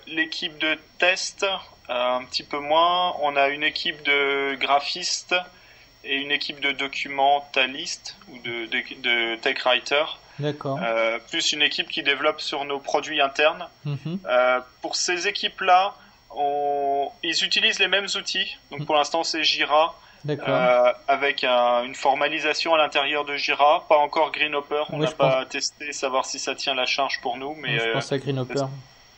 l'équipe 0.08 0.58
de 0.58 0.77
test 0.98 1.46
un 1.89 2.24
petit 2.25 2.44
peu 2.44 2.60
moins. 2.60 3.15
On 3.22 3.36
a 3.36 3.50
une 3.50 3.63
équipe 3.63 4.03
de 4.03 4.56
graphistes 4.56 5.36
et 6.03 6.15
une 6.15 6.32
équipe 6.32 6.60
de 6.60 6.72
documentalistes 6.72 8.17
ou 8.29 8.38
de, 8.39 8.65
de, 8.65 9.36
tech 9.38 9.63
writers. 9.65 10.20
D'accord. 10.39 10.79
Euh, 10.84 11.20
plus 11.29 11.51
une 11.51 11.62
équipe 11.62 11.89
qui 11.89 12.03
développe 12.03 12.41
sur 12.41 12.63
nos 12.65 12.79
produits 12.79 13.22
internes. 13.22 13.67
Mhm. 13.86 14.20
Euh, 14.25 14.60
pour 14.82 14.96
ces 14.96 15.27
équipes-là, 15.27 15.96
on... 16.32 17.10
ils 17.24 17.44
utilisent 17.44 17.79
les 17.79 17.88
mêmes 17.88 18.08
outils. 18.15 18.58
Donc 18.72 18.86
pour 18.86 18.96
l'instant, 18.96 19.24
c'est 19.24 19.44
Jira. 19.44 19.96
euh, 20.27 20.94
avec 21.08 21.44
une 21.44 21.96
formalisation 21.96 22.74
à 22.74 22.77
l'intérieur 22.77 23.24
de 23.24 23.36
Jira, 23.36 23.86
pas 23.88 23.98
encore 23.98 24.32
Greenhopper, 24.32 24.84
on 24.89 24.98
n'a 24.98 25.12
pas 25.12 25.46
testé 25.46 25.94
savoir 25.94 26.25
si 26.25 26.38
ça 26.38 26.53
tient 26.53 26.74
la 26.74 26.86
charge 26.86 27.22
pour 27.22 27.38
nous, 27.38 27.56
mais 27.56 27.79
je 27.79 27.94
pense 27.94 28.12
à 28.12 28.17
Greenhopper. 28.17 28.65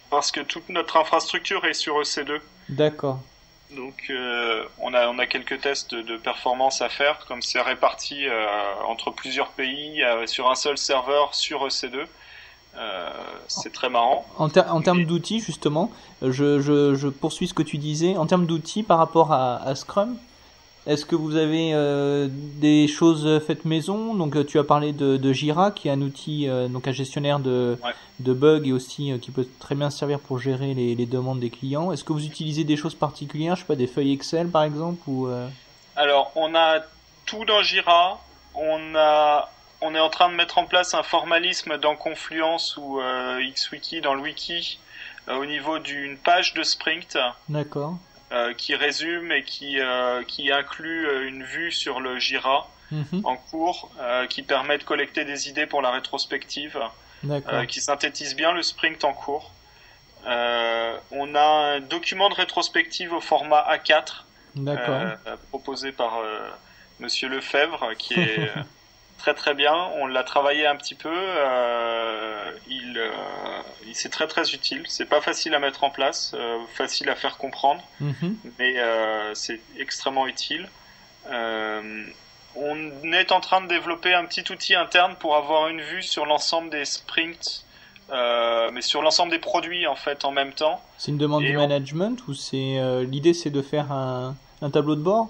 Parce 0.10 0.32
que 0.32 0.42
toute 0.42 0.70
notre 0.70 0.98
infrastructure 0.98 1.66
est 1.66 1.74
sur 1.74 2.00
EC2. 2.02 2.40
D'accord. 2.70 3.20
Donc 3.76 4.12
on, 4.80 4.94
a, 4.96 5.08
on 5.08 5.20
a 5.20 5.28
quelques 5.28 5.62
tests 5.62 5.94
de, 5.94 6.18
performance 6.18 6.82
à 6.82 6.90
faire, 6.90 7.24
comme 7.28 7.44
c'est 7.44 7.62
réparti 7.62 8.26
entre 8.88 9.12
plusieurs 9.12 9.50
pays 9.50 10.04
sur 10.26 10.50
un 10.50 10.56
seul 10.56 10.76
serveur 10.76 11.36
sur 11.36 11.68
EC2. 11.68 12.08
Euh, 12.78 13.10
c'est 13.48 13.74
très 13.74 13.90
marrant. 13.90 14.26
En, 14.38 14.46
en 14.46 14.82
termes 14.82 15.04
d'outils, 15.04 15.40
justement, 15.40 15.92
je, 16.22 16.60
je, 16.60 16.96
je, 16.96 17.08
poursuis 17.08 17.48
ce 17.48 17.54
que 17.54 17.64
tu 17.64 17.78
disais. 17.78 18.16
En 18.16 18.26
termes 18.26 18.46
d'outils 18.46 18.84
par 18.84 19.00
rapport 19.00 19.34
à, 19.34 19.58
à 19.58 19.76
Scrum, 19.76 20.16
est-ce 20.90 21.06
que 21.06 21.16
vous 21.16 21.36
avez 21.36 21.72
euh, 21.74 22.28
des 22.32 22.88
choses 22.88 23.42
faites 23.46 23.64
maison? 23.66 24.14
Donc, 24.16 24.36
euh, 24.36 24.44
tu 24.44 24.60
as 24.60 24.64
parlé 24.64 24.92
de, 24.92 25.18
de, 25.18 25.34
Jira, 25.34 25.72
qui 25.72 25.88
est 25.88 25.92
un 25.92 26.02
outil, 26.02 26.48
donc 26.70 26.88
un 26.88 26.92
gestionnaire 26.92 27.40
de, 27.40 27.78
de 28.20 28.34
bugs 28.34 28.64
et 28.66 28.74
aussi 28.74 29.18
qui 29.22 29.32
peut 29.32 29.48
très 29.60 29.76
bien 29.76 29.90
servir 29.90 30.20
pour 30.20 30.40
gérer 30.40 30.74
les, 30.74 30.96
les 30.96 31.06
demandes 31.06 31.40
des 31.40 31.50
clients. 31.50 31.92
Est-ce 31.92 32.04
que 32.04 32.14
vous 32.14 32.26
utilisez 32.26 32.64
des 32.64 32.76
choses 32.76 32.96
particulières? 32.96 33.56
Je 33.56 33.62
sais 33.62 33.68
pas, 33.68 33.76
des 33.76 33.88
feuilles 33.88 34.14
Excel 34.14 34.50
par 34.50 34.64
exemple 34.64 35.02
ou 35.08 35.30
Alors, 35.96 36.32
on 36.36 36.54
a 36.56 36.80
tout 37.26 37.46
dans 37.46 37.62
Jira. 37.62 38.20
On 38.56 38.96
a 38.96 39.50
on 39.82 39.96
est 39.96 40.00
en 40.00 40.10
train 40.10 40.30
de 40.30 40.36
mettre 40.36 40.58
en 40.58 40.66
place 40.66 40.94
un 40.94 41.04
formalisme 41.04 41.78
dans 41.78 41.96
Confluence 41.96 42.78
ou 42.78 43.00
euh, 43.00 43.40
XWiki, 43.54 44.02
dans 44.02 44.14
le 44.14 44.22
wiki, 44.22 44.80
euh, 45.28 45.36
au 45.36 45.46
niveau 45.46 45.80
d'une 45.80 46.18
page 46.18 46.54
de 46.54 46.64
Sprint. 46.64 47.18
D'accord. 47.48 47.98
Euh, 48.32 48.54
qui 48.54 48.76
résume 48.76 49.32
et 49.32 49.44
qui, 49.44 49.80
qui 50.28 50.52
inclut 50.52 51.28
une 51.28 51.44
vue 51.44 51.72
sur 51.72 52.00
le 52.00 52.20
Jira 52.20 52.70
mhm. 52.92 53.22
en 53.24 53.36
cours, 53.36 53.92
qui 54.30 54.44
permet 54.44 54.78
de 54.78 54.84
collecter 54.84 55.26
des 55.26 55.50
idées 55.50 55.66
pour 55.66 55.82
la 55.82 55.90
rétrospective, 55.90 56.80
qui 57.68 57.82
synthétise 57.82 58.36
bien 58.36 58.52
le 58.52 58.62
sprint 58.62 59.04
en 59.04 59.14
cours. 59.14 59.52
on 60.26 61.36
a 61.36 61.76
un 61.76 61.80
document 61.80 62.30
de 62.30 62.36
rétrospective 62.36 63.14
au 63.14 63.22
format 63.22 63.66
A4 63.74 64.24
proposé 65.50 65.92
par 65.92 66.20
Monsieur 67.00 67.30
Lefebvre, 67.30 67.94
qui 67.98 68.14
est 68.14 68.52
très 69.20 69.36
très 69.36 69.54
bien. 69.54 69.76
On 70.00 70.08
l'a 70.08 70.24
travaillé 70.24 70.66
un 70.66 70.76
petit 70.76 70.96
peu. 70.96 71.12
Euh, 71.14 72.52
il, 72.68 72.98
euh, 72.98 73.12
il 73.86 73.94
c'est 73.94 74.10
très 74.10 74.26
très 74.26 74.52
utile. 74.52 74.84
C'est 74.88 75.06
pas 75.06 75.22
facile 75.22 75.54
à 75.54 75.60
mettre 75.60 75.84
en 75.84 75.92
place, 75.92 76.34
euh, 76.36 76.58
facile 76.74 77.10
à 77.10 77.16
faire 77.16 77.38
comprendre, 77.38 77.84
mhm. 78.00 78.36
mais 78.58 78.76
c'est 79.36 79.60
extrêmement 79.78 80.26
utile. 80.26 80.68
on 82.56 83.14
est 83.14 83.32
en 83.32 83.42
train 83.42 83.62
de 83.62 83.68
développer 83.68 84.14
un 84.14 84.26
petit 84.26 84.52
outil 84.52 84.74
interne 84.74 85.16
pour 85.20 85.36
avoir 85.36 85.68
une 85.68 85.82
vue 85.82 86.02
sur 86.02 86.26
l'ensemble 86.26 86.72
des 86.72 86.86
sprints, 86.86 87.66
mais 88.10 88.82
sur 88.82 89.02
l'ensemble 89.02 89.32
des 89.32 89.40
produits 89.40 89.86
en 89.86 89.96
fait 89.96 90.26
en 90.26 90.32
même 90.32 90.54
temps. 90.54 90.82
C'est 90.98 91.12
une 91.12 91.18
demande 91.18 91.44
du 91.44 91.56
management 91.56 92.18
ou 92.28 92.34
c'est 92.34 92.80
l'idée 93.04 93.34
c'est 93.34 93.52
de 93.52 93.62
faire 93.62 93.92
un, 93.92 94.36
un 94.62 94.70
tableau 94.70 94.96
de 94.96 95.02
bord? 95.02 95.30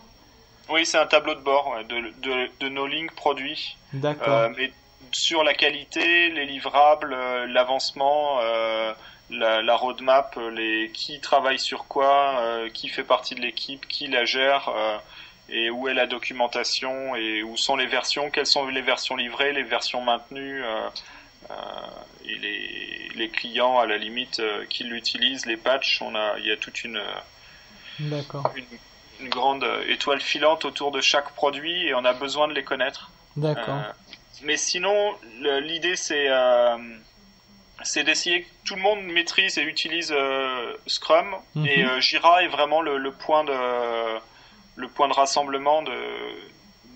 Oui, 0.70 0.86
c'est 0.86 0.98
un 0.98 1.06
tableau 1.06 1.36
de 1.36 1.42
bord 1.42 1.76
de, 1.88 2.14
de, 2.22 2.50
de, 2.60 2.70
nos 2.70 2.88
lignes 2.88 3.10
produits. 3.10 3.76
D'accord. 3.94 4.28
Euh, 4.30 4.50
mais 4.58 4.72
sur 5.12 5.44
la 5.44 5.54
qualité, 5.54 6.30
les 6.30 6.46
livrables, 6.46 7.14
euh, 7.14 7.48
l'avancement, 7.48 8.40
euh, 8.42 8.94
la, 9.30 9.62
la, 9.62 9.76
roadmap, 9.76 10.38
les 10.54 10.92
qui 10.94 11.20
travaille 11.20 11.60
sur 11.60 11.86
quoi, 11.86 12.42
qui 12.74 12.90
fait 12.90 13.04
partie 13.04 13.36
de 13.36 13.42
l'équipe, 13.42 13.88
qui 13.88 14.08
la 14.08 14.26
gère, 14.26 14.72
et 15.50 15.70
où 15.70 15.88
est 15.88 15.94
la 15.94 16.08
documentation 16.08 17.16
et 17.16 17.44
où 17.44 17.56
sont 17.56 17.76
les 17.76 17.86
versions, 17.86 18.32
quelles 18.32 18.48
sont 18.48 18.68
les 18.68 18.82
versions 18.82 19.16
livrées, 19.16 19.54
les 19.54 19.64
versions 19.64 20.02
maintenues. 20.02 20.64
et 22.26 22.36
les, 22.36 23.10
les, 23.16 23.30
clients 23.30 23.78
à 23.78 23.86
la 23.86 23.98
limite 23.98 24.42
qui 24.70 24.84
l'utilisent, 24.84 25.46
les 25.46 25.58
patchs, 25.58 26.02
on 26.02 26.16
a, 26.16 26.40
il 26.40 26.48
y 26.48 26.52
a 26.52 26.58
toute 26.58 26.84
une, 26.84 27.00
D'accord 28.00 28.52
une 29.20 29.30
grande 29.30 29.66
étoile 29.88 30.22
filante 30.22 30.66
autour 30.66 30.92
de 30.92 31.02
chaque 31.02 31.32
produit 31.32 31.88
et 31.88 31.94
on 31.94 32.06
a 32.06 32.14
besoin 32.14 32.48
de 32.48 32.54
les 32.54 32.64
connaître. 32.64 33.12
D'accord. 33.36 33.76
Euh, 33.76 33.92
mais 34.44 34.58
sinon, 34.58 35.14
l'idée 35.62 35.96
c'est 35.96 36.28
euh, 36.30 36.78
c'est 37.84 38.04
d'essayer 38.04 38.44
que 38.44 38.48
tout 38.66 38.76
le 38.76 38.82
monde 38.82 39.04
maîtrise 39.04 39.58
et 39.58 39.64
utilise 39.64 40.14
euh, 40.16 40.74
Scrum 40.88 41.28
mhm. 41.56 41.66
et 41.66 42.02
Jira 42.02 42.44
est 42.44 42.48
vraiment 42.48 42.82
le, 42.82 43.12
point 43.12 43.44
de 43.44 44.20
le 44.76 44.88
point 44.88 45.08
de 45.08 45.14
rassemblement 45.14 45.82
de 45.82 45.92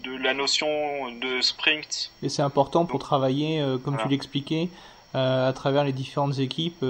de 0.04 0.18
la 0.18 0.34
notion 0.34 0.68
de 1.12 1.42
sprint. 1.42 2.12
Et 2.22 2.30
c'est 2.30 2.42
important 2.42 2.86
pour 2.86 3.00
travailler, 3.00 3.64
comme 3.86 3.98
tu 3.98 4.10
l'expliquais, 4.10 4.68
à 5.14 5.54
travers 5.56 5.86
les 5.86 5.94
différentes 5.94 6.40
équipes 6.40 6.84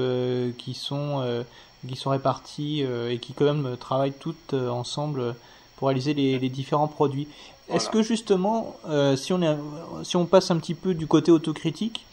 qui 0.58 0.74
sont 0.74 1.46
qui 1.88 1.96
sont 1.96 2.12
réparties 2.12 2.84
euh, 2.84 3.12
et 3.12 3.18
qui 3.18 3.34
quand 3.34 3.46
même 3.46 3.78
travaillent 3.80 4.14
toutes 4.14 4.54
euh, 4.54 4.70
ensemble 4.70 5.36
pour 5.78 5.88
réaliser 5.88 6.14
les, 6.14 6.40
les 6.40 6.50
différents 6.50 6.88
produits. 6.88 7.28
Est-ce 7.70 7.90
que 7.90 8.02
justement, 8.02 8.76
euh, 8.88 9.16
si, 9.16 9.34
on 9.34 9.42
est, 9.42 9.58
si 10.04 10.18
on 10.18 10.26
passe 10.26 10.52
un 10.52 10.58
petit 10.58 10.74
peu 10.74 10.94
du 10.94 11.08
côté 11.08 11.32
autocritique, 11.32 12.06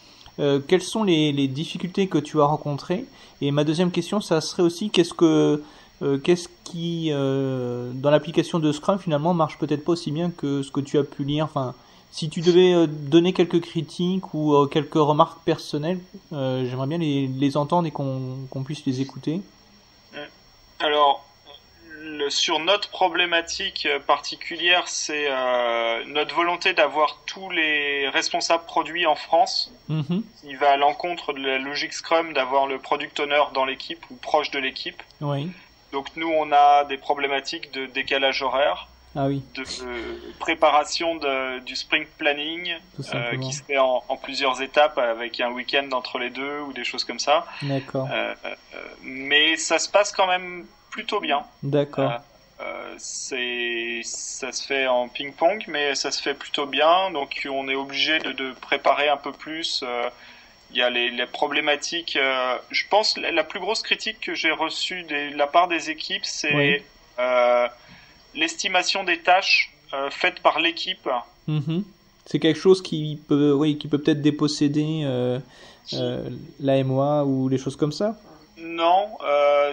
quelles 0.67 0.81
sont 0.81 1.03
les, 1.03 1.31
les, 1.31 1.47
difficultés 1.47 2.07
que 2.07 2.17
tu 2.17 2.41
as 2.41 2.45
rencontrées? 2.45 3.05
Et 3.41 3.51
ma 3.51 3.63
deuxième 3.63 3.91
question, 3.91 4.21
ça 4.21 4.41
serait 4.41 4.63
aussi 4.63 4.89
qu'est-ce 4.89 5.13
que 5.13 5.61
qu'est-ce 6.23 6.47
qui 6.63 7.11
dans 7.11 8.09
l'application 8.09 8.57
de 8.57 8.71
Scrum 8.71 8.97
finalement 8.97 9.35
marche 9.35 9.59
peut-être 9.59 9.85
pas 9.85 9.91
aussi 9.91 10.09
bien 10.09 10.31
que 10.31 10.63
ce 10.63 10.71
que 10.71 10.79
tu 10.79 10.97
as 10.97 11.03
pu 11.03 11.25
lire? 11.25 11.45
Enfin, 11.45 11.75
si 12.09 12.27
tu 12.27 12.41
devais 12.41 12.87
donner 12.87 13.33
quelques 13.33 13.61
critiques 13.61 14.33
ou 14.33 14.65
quelques 14.65 14.95
remarques 14.95 15.43
personnelles, 15.45 15.99
j'aimerais 16.31 16.87
bien 16.87 16.97
les, 16.97 17.27
les 17.27 17.55
entendre 17.55 17.87
et 17.87 17.91
qu'on 17.91 18.63
puisse 18.65 18.83
les 18.87 18.99
écouter. 18.99 19.41
Alors, 20.81 21.25
sur 22.29 22.59
notre 22.59 22.89
problématique 22.89 23.87
particulière, 24.07 24.87
c'est 24.87 25.27
euh, 25.29 26.03
notre 26.05 26.33
volonté 26.35 26.73
d'avoir 26.73 27.19
tous 27.25 27.49
les 27.49 28.09
responsables 28.09 28.65
produits 28.65 29.05
en 29.05 29.15
France. 29.15 29.71
Mhm. 29.89 30.23
Il 30.43 30.57
va 30.57 30.71
à 30.71 30.77
l'encontre 30.77 31.33
de 31.33 31.41
la 31.41 31.57
logique 31.57 31.93
Scrum 31.93 32.33
d'avoir 32.33 32.67
le 32.67 32.79
product 32.79 33.19
owner 33.19 33.43
dans 33.53 33.65
l'équipe 33.65 34.03
ou 34.09 34.15
proche 34.15 34.51
de 34.51 34.59
l'équipe. 34.59 35.01
Oui. 35.21 35.51
Donc 35.91 36.07
nous, 36.15 36.29
on 36.29 36.51
a 36.51 36.85
des 36.85 36.97
problématiques 36.97 37.71
de 37.71 37.85
décalage 37.85 38.41
horaire. 38.41 38.87
Ah 39.15 39.25
oui. 39.25 39.43
de 39.55 39.63
préparation 40.39 41.15
de, 41.15 41.59
du 41.59 41.75
sprint 41.75 42.07
planning 42.17 42.73
euh, 43.13 43.37
qui 43.37 43.51
se 43.51 43.61
fait 43.63 43.77
en, 43.77 44.03
en, 44.07 44.15
plusieurs 44.15 44.61
étapes 44.61 44.97
avec 44.97 45.41
un 45.41 45.51
week-end 45.51 45.89
entre 45.91 46.17
les 46.17 46.29
deux 46.29 46.61
ou 46.61 46.71
des 46.71 46.85
choses 46.85 47.03
comme 47.03 47.19
ça. 47.19 47.45
D'accord. 47.61 48.07
Euh, 48.09 48.33
euh, 48.45 48.55
mais 49.03 49.57
ça 49.57 49.79
se 49.79 49.89
passe 49.89 50.13
quand 50.13 50.27
même 50.27 50.65
plutôt 50.91 51.19
bien. 51.19 51.43
D'accord. 51.61 52.21
Euh, 52.61 52.93
c'est 52.97 54.01
ça 54.03 54.53
se 54.53 54.65
fait 54.65 54.87
en 54.87 55.09
ping-pong, 55.09 55.65
mais 55.67 55.93
ça 55.95 56.11
se 56.11 56.21
fait 56.21 56.33
plutôt 56.33 56.65
bien. 56.65 57.11
Donc 57.11 57.45
on 57.51 57.67
est 57.67 57.75
obligé 57.75 58.19
de, 58.19 58.31
de 58.31 58.53
préparer 58.53 59.09
un 59.09 59.17
peu 59.17 59.33
plus. 59.33 59.83
Il 60.71 60.77
y 60.77 60.81
a 60.81 60.89
les, 60.89 61.09
les 61.09 61.25
problématiques. 61.25 62.17
je 62.69 62.87
pense 62.89 63.17
la, 63.17 63.43
plus 63.43 63.59
grosse 63.59 63.81
critique 63.81 64.21
que 64.21 64.35
j'ai 64.35 64.51
reçue 64.51 65.03
de 65.03 65.35
la 65.35 65.47
part 65.47 65.67
des 65.67 65.89
équipes, 65.89 66.23
c'est 66.23 66.55
oui 66.55 66.81
l'estimation 68.35 69.03
des 69.03 69.19
tâches 69.19 69.71
euh, 69.93 70.09
faites 70.09 70.39
par 70.39 70.59
l'équipe. 70.59 71.09
Mhm. 71.47 71.83
C'est 72.25 72.39
quelque 72.39 72.59
chose 72.59 72.81
qui 72.81 73.19
peut, 73.27 73.51
oui, 73.51 73.77
qui 73.77 73.87
peut 73.87 73.97
peut-être 73.97 74.21
déposséder 74.21 75.01
euh, 75.03 75.39
euh, 75.93 76.29
la 76.59 76.81
MOA 76.83 77.25
ou 77.25 77.49
les 77.49 77.57
choses 77.57 77.75
comme 77.75 77.91
ça? 77.91 78.17
Non, 78.57 79.17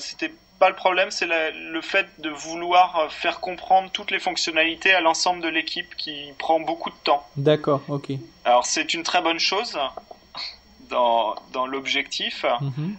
c'était 0.01 0.33
pas 0.59 0.71
le 0.71 0.75
problème, 0.75 1.11
c'est 1.11 1.27
le 1.27 1.81
fait 1.83 2.09
de 2.18 2.31
vouloir 2.31 3.12
faire 3.12 3.38
comprendre 3.38 3.90
toutes 3.92 4.11
les 4.11 4.18
fonctionnalités 4.18 4.92
à 4.92 5.01
l'ensemble 5.01 5.40
de 5.40 5.49
l'équipe 5.49 5.94
qui 5.97 6.33
prend 6.38 6.59
beaucoup 6.59 6.90
de 6.90 6.97
temps. 7.05 7.25
D'accord, 7.37 7.83
ok. 7.88 8.11
Alors 8.44 8.66
c'est 8.66 8.94
une 8.94 9.05
très 9.05 9.21
bonne 9.21 9.38
chose 9.38 9.79
dans, 10.88 11.37
dans 11.53 11.66
l'objectif, 11.66 12.44
mhm. 12.61 12.97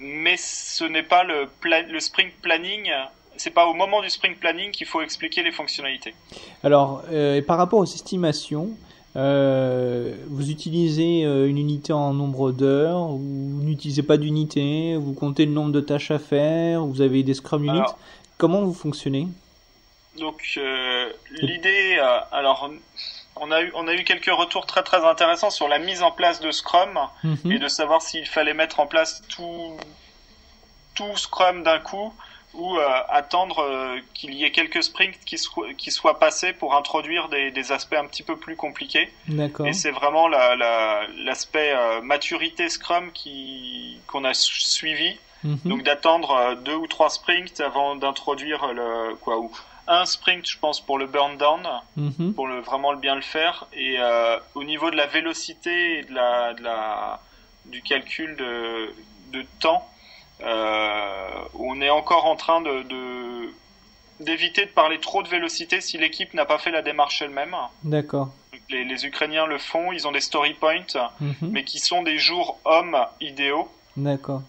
mais 0.00 0.36
ce 0.38 0.84
n'est 0.84 1.04
pas 1.04 1.22
le, 1.22 1.48
le 1.62 2.00
sprint 2.00 2.32
planning 2.42 2.90
c'est 3.36 3.50
pas 3.50 3.66
au 3.66 3.74
moment 3.74 4.02
du 4.02 4.10
sprint 4.10 4.38
planning 4.38 4.70
qu'il 4.70 4.86
faut 4.86 5.00
expliquer 5.02 5.42
les 5.42 5.52
fonctionnalités. 5.52 6.14
Alors, 6.62 7.02
euh, 7.10 7.42
par 7.42 7.58
rapport 7.58 7.80
aux 7.80 7.84
estimations, 7.84 8.70
euh, 9.16 10.14
vous 10.28 10.50
utilisez 10.50 11.24
euh, 11.24 11.48
une 11.48 11.58
unité 11.58 11.92
en 11.92 12.12
nombre 12.12 12.52
d'heures, 12.52 13.06
vous 13.08 13.62
n'utilisez 13.62 14.02
pas 14.02 14.16
d'unité, 14.16 14.96
vous 14.96 15.12
comptez 15.12 15.46
le 15.46 15.52
nombre 15.52 15.72
de 15.72 15.80
tâches 15.80 16.10
à 16.10 16.18
faire, 16.18 16.84
vous 16.84 17.00
avez 17.00 17.22
des 17.22 17.34
Scrum 17.34 17.64
Units. 17.64 17.92
Comment 18.38 18.62
vous 18.62 18.74
fonctionnez? 18.74 19.28
Donc, 20.18 20.58
l'idée, 21.40 21.98
alors, 22.30 22.70
on 23.36 23.50
a, 23.50 23.62
eu, 23.62 23.72
on 23.74 23.88
a 23.88 23.94
eu 23.94 24.04
quelques 24.04 24.30
retours 24.30 24.66
très 24.66 24.82
très 24.82 25.04
intéressants 25.04 25.50
sur 25.50 25.68
la 25.68 25.78
mise 25.78 26.02
en 26.02 26.12
place 26.12 26.40
de 26.40 26.50
Scrum 26.50 26.98
mhm. 27.24 27.52
et 27.52 27.58
de 27.58 27.68
savoir 27.68 28.00
s'il 28.00 28.26
fallait 28.26 28.54
mettre 28.54 28.80
en 28.80 28.86
place 28.86 29.22
tout, 29.28 29.76
tout 30.94 31.16
Scrum 31.16 31.62
d'un 31.62 31.80
coup 31.80 32.12
ou 32.54 32.76
attendre 33.08 33.66
qu'il 34.14 34.34
y 34.34 34.44
ait 34.44 34.50
quelques 34.50 34.82
sprints 34.82 35.18
qui, 35.24 35.36
qui 35.76 35.90
soient 35.90 36.18
passés 36.18 36.52
pour 36.52 36.74
introduire 36.74 37.28
des, 37.28 37.50
des, 37.50 37.72
aspects 37.72 37.94
un 37.94 38.06
petit 38.06 38.22
peu 38.22 38.36
plus 38.36 38.56
compliqués. 38.56 39.12
Et 39.64 39.72
c'est 39.72 39.90
vraiment 39.90 40.28
l'aspect 40.28 41.72
la, 41.72 42.00
maturité 42.00 42.68
Scrum 42.68 43.10
qui 43.12 43.98
qu'on 44.06 44.24
a 44.24 44.34
suivi. 44.34 45.16
Mhm. 45.42 45.58
Donc 45.64 45.82
d'attendre 45.82 46.56
deux 46.64 46.76
ou 46.76 46.86
trois 46.86 47.10
sprints 47.10 47.60
avant 47.60 47.96
d'introduire 47.96 48.72
le 48.72 49.14
quoi 49.16 49.38
ou 49.38 49.50
un 49.86 50.06
sprint, 50.06 50.48
je 50.48 50.58
pense, 50.58 50.80
pour 50.80 50.98
le 50.98 51.06
burn 51.06 51.36
down, 51.36 51.60
mhm. 51.96 52.34
pour 52.34 52.46
le, 52.46 52.60
vraiment 52.60 52.92
le 52.92 52.98
bien 52.98 53.14
le 53.14 53.22
faire. 53.22 53.66
Et 53.72 53.96
euh, 53.98 54.38
au 54.54 54.64
niveau 54.64 54.90
de 54.90 54.96
la 54.96 55.06
vélocité 55.06 55.98
et 55.98 56.02
de 56.04 56.14
la, 56.14 56.54
de 56.54 56.62
la, 56.62 57.20
du 57.66 57.82
calcul 57.82 58.36
de, 58.36 58.94
de 59.32 59.44
temps, 59.60 59.86
euh, 59.86 59.93
on 60.40 61.80
est 61.80 61.90
encore 61.90 62.26
en 62.26 62.36
train 62.36 62.60
de, 62.60 62.84
d'éviter 64.20 64.66
de, 64.66 64.70
parler 64.70 64.98
trop 65.00 65.22
de 65.22 65.28
vélocité 65.28 65.80
si 65.80 65.98
l'équipe 65.98 66.34
n'a 66.34 66.44
pas 66.44 66.58
fait 66.58 66.70
la 66.70 66.82
démarche 66.82 67.22
elle-même. 67.22 67.56
D'accord. 67.82 68.30
Les, 68.70 68.84
les, 68.84 69.06
Ukrainiens 69.06 69.46
le 69.46 69.58
font, 69.58 69.92
ils 69.92 70.06
ont 70.06 70.12
des 70.12 70.20
story 70.20 70.54
points, 70.54 70.86
mhm. 71.20 71.34
mais 71.42 71.64
qui 71.64 71.78
sont 71.78 72.02
des 72.02 72.18
jours 72.18 72.58
hommes 72.64 72.96
idéaux. 73.20 73.70
D'accord 73.96 74.42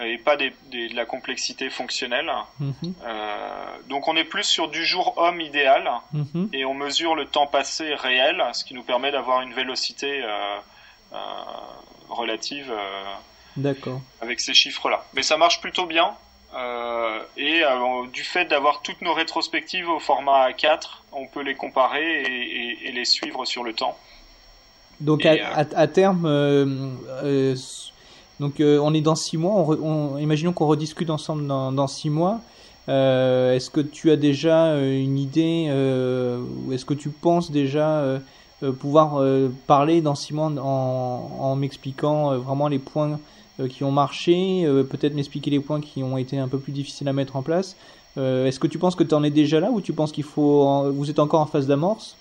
et 0.00 0.18
pas 0.18 0.36
des, 0.36 0.54
de 0.70 0.94
la 0.94 1.04
complexité 1.04 1.68
fonctionnelle. 1.70 2.30
Mhm. 2.58 2.74
Euh, 3.04 3.76
donc 3.88 4.08
on 4.08 4.16
est 4.16 4.24
plus 4.24 4.44
sur 4.44 4.68
du 4.68 4.84
jour 4.84 5.14
homme 5.18 5.40
idéal 5.40 5.90
mhm. 6.12 6.48
et 6.52 6.64
on 6.64 6.74
mesure 6.74 7.14
le 7.14 7.26
temps 7.26 7.46
passé 7.46 7.94
réel, 7.94 8.42
ce 8.52 8.64
qui 8.64 8.74
nous 8.74 8.82
permet 8.82 9.12
d'avoir 9.12 9.42
une 9.42 9.52
vélocité 9.52 10.22
euh, 10.22 10.56
euh, 11.12 11.16
relative 12.08 12.72
avec 14.20 14.40
ces 14.40 14.54
chiffres-là. 14.54 15.04
Mais 15.14 15.22
ça 15.22 15.36
marche 15.36 15.60
plutôt 15.60 15.86
bien. 15.86 16.12
et 17.36 17.62
du 18.12 18.24
fait 18.24 18.46
d'avoir 18.46 18.82
toutes 18.82 19.00
nos 19.02 19.14
rétrospectives 19.14 19.88
au 19.88 19.98
format 20.00 20.50
A4, 20.50 20.88
on 21.12 21.26
peut 21.26 21.42
les 21.42 21.54
comparer 21.54 22.22
et, 22.22 22.88
et, 22.88 22.92
les 22.92 23.04
suivre 23.04 23.44
sur 23.44 23.64
le 23.64 23.72
temps. 23.72 23.96
Donc 25.00 25.26
à, 25.26 25.34
à, 25.56 25.86
terme, 25.86 26.26
donc 28.42 28.58
euh, 28.58 28.80
on 28.82 28.92
est 28.92 29.00
dans 29.00 29.14
six 29.14 29.36
mois, 29.36 29.52
on, 29.54 30.18
imaginons 30.18 30.52
qu'on 30.52 30.66
rediscute 30.66 31.10
ensemble 31.10 31.46
dans, 31.46 31.70
dans 31.70 31.86
six 31.86 32.10
mois. 32.10 32.40
Euh, 32.88 33.54
est-ce 33.54 33.70
que 33.70 33.80
tu 33.80 34.10
as 34.10 34.16
déjà 34.16 34.66
euh, 34.72 35.00
une 35.00 35.16
idée 35.16 35.70
ou 35.70 36.72
est-ce 36.72 36.84
que 36.84 36.94
tu 36.94 37.10
penses 37.10 37.52
déjà 37.52 38.20
pouvoir 38.80 39.24
parler 39.68 40.00
dans 40.00 40.16
six 40.16 40.34
mois 40.34 40.46
en, 40.46 41.30
en 41.40 41.56
m'expliquant 41.56 42.36
vraiment 42.38 42.66
les 42.66 42.80
points 42.80 43.20
qui 43.68 43.84
ont 43.84 43.90
marché, 43.90 44.64
peut-être 44.90 45.14
m'expliquer 45.14 45.50
les 45.50 45.60
points 45.60 45.80
qui 45.80 46.02
ont 46.02 46.16
été 46.16 46.38
un 46.38 46.48
peu 46.48 46.58
plus 46.58 46.72
difficiles 46.72 47.08
à 47.08 47.12
mettre 47.12 47.36
en 47.36 47.42
place. 47.42 47.76
Est-ce 48.16 48.58
que 48.58 48.66
tu 48.66 48.78
penses 48.78 48.94
que 48.94 49.04
tu 49.04 49.14
en 49.14 49.22
es 49.22 49.30
déjà 49.30 49.60
là 49.60 49.70
ou 49.70 49.80
tu 49.80 49.92
penses 49.92 50.12
qu'il 50.12 50.24
faut 50.24 50.90
vous 50.92 51.10
êtes 51.10 51.18
encore 51.18 51.40
en 51.40 51.46
phase 51.46 51.66
d'amorce? 51.66 52.16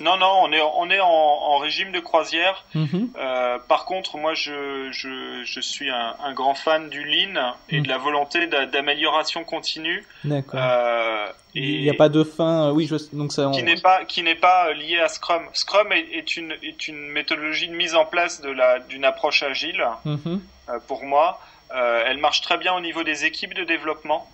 Non, 0.00 0.16
non, 0.16 0.40
on 0.42 0.52
est, 0.52 0.60
on 0.60 0.90
est 0.90 1.00
en, 1.00 1.58
régime 1.58 1.92
de 1.92 2.00
croisière. 2.00 2.64
Mhm. 2.74 3.10
Euh, 3.18 3.58
par 3.68 3.84
contre, 3.84 4.16
moi, 4.16 4.34
je, 4.34 4.88
je, 4.92 5.42
je 5.44 5.60
suis 5.60 5.90
un, 5.90 6.14
un, 6.24 6.32
grand 6.32 6.54
fan 6.54 6.88
du 6.88 7.04
lean 7.04 7.54
et 7.68 7.78
mhm. 7.78 7.82
de 7.84 7.88
la 7.88 7.98
volonté 7.98 8.46
d'amélioration 8.46 9.44
continue. 9.44 10.06
D'accord. 10.24 10.60
Euh, 10.62 11.26
il 11.54 11.82
n'y 11.82 11.90
a 11.90 11.94
pas 11.94 12.08
de 12.08 12.24
fin, 12.24 12.68
euh, 12.68 12.72
oui, 12.72 12.86
je, 12.86 12.96
donc 13.12 13.32
ça. 13.32 13.50
Qui 13.52 13.62
n'est 13.62 13.80
pas, 13.80 14.04
qui 14.04 14.22
n'est 14.22 14.34
pas 14.34 14.72
lié 14.72 14.98
à 14.98 15.08
Scrum. 15.08 15.42
Scrum 15.52 15.92
est, 15.92 16.06
est, 16.12 16.36
une, 16.36 16.52
est 16.62 16.88
une 16.88 17.08
méthodologie 17.08 17.68
de 17.68 17.74
mise 17.74 17.94
en 17.94 18.04
place 18.04 18.40
de 18.40 18.50
la, 18.50 18.78
d'une 18.78 19.04
approche 19.04 19.42
agile. 19.42 19.84
Mhm. 20.04 20.40
Euh, 20.68 20.78
pour 20.86 21.04
moi, 21.04 21.40
elle 21.72 22.18
marche 22.18 22.40
très 22.40 22.58
bien 22.58 22.74
au 22.74 22.80
niveau 22.80 23.04
des 23.04 23.24
équipes 23.26 23.54
de 23.54 23.62
développement. 23.62 24.28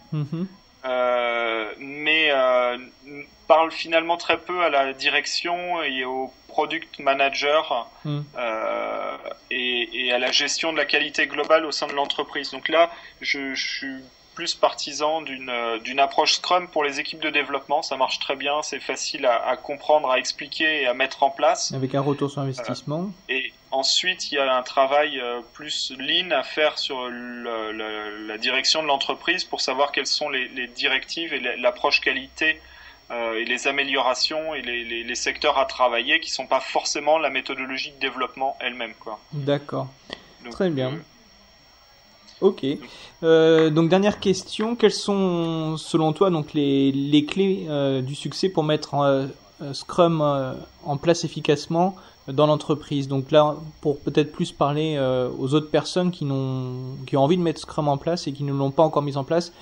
Mais 1.79 2.31
parle 3.47 3.71
finalement 3.71 4.17
très 4.17 4.39
peu 4.39 4.63
à 4.63 4.71
la 4.71 4.93
direction 4.93 5.83
et 5.83 6.05
au 6.05 6.33
product 6.49 6.99
manager 6.99 7.89
hmm. 8.05 8.21
euh, 8.37 9.17
et, 9.51 10.07
et, 10.07 10.13
à 10.13 10.19
la 10.19 10.33
gestion 10.33 10.73
de 10.73 10.79
la 10.79 10.85
qualité 10.85 11.27
globale 11.27 11.65
au 11.65 11.73
sein 11.73 11.87
de 11.87 11.93
l'entreprise. 11.93 12.51
Donc 12.51 12.69
là, 12.69 12.91
je, 13.21 13.55
je 13.55 13.69
suis 13.69 14.03
plus 14.35 14.55
partisan 14.55 15.23
d'une 15.23 15.99
approche 15.99 16.35
Scrum 16.35 16.69
pour 16.69 16.85
les 16.85 17.01
équipes 17.01 17.21
de 17.21 17.31
développement. 17.31 17.81
Ça 17.81 17.97
marche 17.97 18.19
très 18.19 18.37
bien, 18.37 18.61
c'est 18.63 18.81
facile 18.81 19.25
à, 19.25 19.49
à, 19.49 19.57
comprendre, 19.57 20.11
à 20.11 20.19
expliquer 20.19 20.83
et 20.83 20.87
à 20.87 20.93
mettre 20.93 21.23
en 21.23 21.31
place. 21.31 21.73
Avec 21.73 21.95
un 21.95 22.03
retour 22.03 22.31
sur 22.31 22.43
investissement. 22.43 23.11
Euh, 23.31 23.35
ensuite, 23.77 24.31
il 24.31 24.37
y 24.37 24.39
a 24.39 24.57
un 24.57 24.63
travail 24.63 25.21
euh, 25.21 25.41
plus 25.53 25.93
lean 25.99 26.31
à 26.31 26.43
faire 26.43 26.79
sur 26.79 27.09
le, 27.09 27.73
le, 27.73 28.27
la 28.27 28.39
direction 28.39 28.83
de 28.83 28.89
l'entreprise 28.89 29.45
pour 29.45 29.61
savoir 29.61 29.93
quelles 29.93 30.07
sont 30.07 30.29
les, 30.29 30.49
les 30.49 30.67
directives 30.67 31.33
et 31.35 31.41
l'approche 31.59 32.01
qualité 32.01 32.61
euh, 33.11 33.35
et 33.35 33.45
les 33.45 33.69
améliorations 33.69 34.55
et 34.57 34.63
les, 34.63 34.83
les, 34.85 35.05
les, 35.05 35.15
secteurs 35.15 35.59
à 35.59 35.67
travailler 35.67 36.19
qui 36.19 36.29
sont 36.29 36.47
pas 36.47 36.59
forcément 36.59 37.19
la 37.19 37.31
méthodologie 37.31 37.93
de 37.93 38.01
développement 38.01 38.57
elle-même. 38.59 38.95
D'accord. 39.33 39.87
Très 40.51 40.71
bien. 40.71 40.91
Euh, 40.91 40.99
ok. 42.41 42.65
Euh, 43.23 43.71
donc 43.71 43.91
dernière 43.91 44.19
question, 44.19 44.75
quelles 44.75 44.91
sont 44.91 45.77
selon 45.77 46.13
toi 46.13 46.31
donc 46.31 46.53
les, 46.53 46.91
les 46.91 47.25
clés 47.25 47.69
du 48.03 48.17
succès 48.17 48.49
pour 48.49 48.65
mettre 48.65 49.29
Scrum 49.73 50.57
en 50.85 50.97
place 50.97 51.23
efficacement 51.23 51.95
dans 52.29 52.47
l'entreprise 52.47 53.09
Donc 53.09 53.31
là, 53.31 53.55
pour 53.81 54.01
peut-être 54.01 54.33
plus 54.33 54.53
parler 54.53 54.99
aux 55.39 55.55
autres 55.55 55.71
personnes 55.71 56.11
qui, 56.11 56.25
n'ont, 56.25 56.97
qui 57.07 57.17
ont 57.17 57.23
envie 57.23 57.37
de 57.37 57.43
mettre 57.43 57.61
Scrum 57.61 57.89
en 57.89 57.97
place 57.97 58.27
et 58.27 58.33
qui 58.33 58.43
ne 58.43 58.53
l'ont 58.53 58.71
pas 58.71 58.83
encore 58.83 59.03
mis 59.03 59.17
en 59.17 59.25
place, 59.25 59.53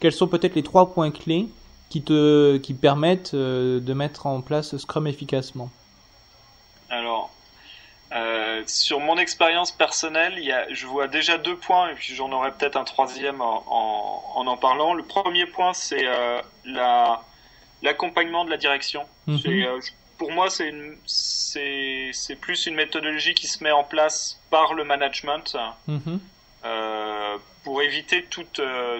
quels 0.00 0.12
sont 0.12 0.28
peut-être 0.28 0.54
les 0.54 0.62
trois 0.62 0.92
points 0.92 1.10
clés 1.10 1.48
qui 1.88 2.02
te 2.02 2.56
qui 2.58 2.74
permettent 2.74 3.34
euh, 3.34 3.80
de 3.80 3.92
mettre 3.94 4.26
en 4.26 4.40
place 4.40 4.76
Scrum 4.76 5.06
efficacement? 5.06 5.70
Alors, 6.90 7.30
euh, 8.12 8.62
sur 8.66 9.00
mon 9.00 9.16
expérience 9.18 9.72
personnelle, 9.72 10.34
il 10.38 10.44
y 10.44 10.52
a, 10.52 10.72
je 10.72 10.86
vois 10.86 11.08
déjà 11.08 11.38
deux 11.38 11.56
points, 11.56 11.90
et 11.90 11.94
puis 11.94 12.14
j'en 12.14 12.30
aurai 12.32 12.52
peut-être 12.52 12.76
un 12.76 12.84
troisième 12.84 13.40
en, 13.40 13.64
en, 14.36 14.46
en, 14.46 14.56
parlant. 14.56 14.94
Le 14.94 15.02
premier 15.02 15.46
point, 15.46 15.72
c'est 15.72 16.06
euh, 16.06 16.40
la, 16.64 17.22
l'accompagnement 17.82 18.44
de 18.44 18.50
la 18.50 18.56
direction. 18.56 19.02
Mhm. 19.26 19.40
Euh, 19.46 19.80
pour 20.18 20.32
moi, 20.32 20.50
c'est, 20.50 20.72
c'est, 21.06 22.10
c'est 22.12 22.36
plus 22.36 22.66
une 22.66 22.74
méthodologie 22.74 23.34
qui 23.34 23.46
se 23.46 23.62
met 23.62 23.72
en 23.72 23.84
place 23.84 24.40
par 24.50 24.74
le 24.74 24.84
management 24.84 25.56
mhm. 25.86 26.20
euh, 26.64 27.36
pour 27.64 27.82
éviter 27.82 28.24
tout, 28.24 28.44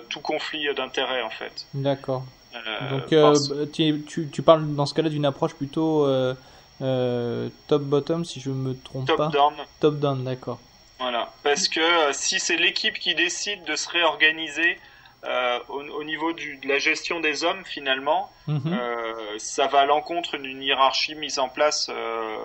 tout 0.08 0.20
conflit 0.20 0.66
d'intérêt, 0.74 1.22
en 1.22 1.30
fait. 1.30 1.66
D'accord. 1.74 2.24
Euh, 2.54 2.90
Donc 2.90 3.12
euh, 3.12 3.32
bah, 3.32 3.66
tu, 3.72 4.02
tu, 4.06 4.28
tu, 4.28 4.42
parles 4.42 4.74
dans 4.74 4.86
ce 4.86 4.94
cas-là 4.94 5.08
d'une 5.08 5.26
approche 5.26 5.54
plutôt 5.54 6.06
euh, 6.06 7.48
top-bottom 7.66 8.24
si 8.24 8.40
je 8.40 8.50
me 8.50 8.74
trompe 8.74 9.06
top 9.06 9.16
pas. 9.16 9.28
Down. 9.28 9.54
Top-down, 9.80 10.24
d'accord. 10.24 10.58
Voilà, 10.98 11.30
parce 11.42 11.68
que 11.68 11.80
si 12.12 12.40
c'est 12.40 12.56
l'équipe 12.56 12.98
qui 12.98 13.14
décide 13.14 13.64
de 13.64 13.76
se 13.76 13.88
réorganiser 13.88 14.78
euh, 15.24 15.58
au, 15.68 15.80
au, 15.82 16.04
niveau 16.04 16.32
du, 16.32 16.56
de 16.56 16.68
la 16.68 16.78
gestion 16.78 17.20
des 17.20 17.44
hommes, 17.44 17.64
finalement, 17.64 18.30
mhm. 18.46 18.60
euh, 18.66 19.38
ça 19.38 19.66
va 19.66 19.80
à 19.80 19.86
l'encontre 19.86 20.36
d'une 20.36 20.62
hiérarchie 20.62 21.14
mise 21.14 21.38
en 21.38 21.48
place. 21.48 21.90
Euh, 21.90 22.36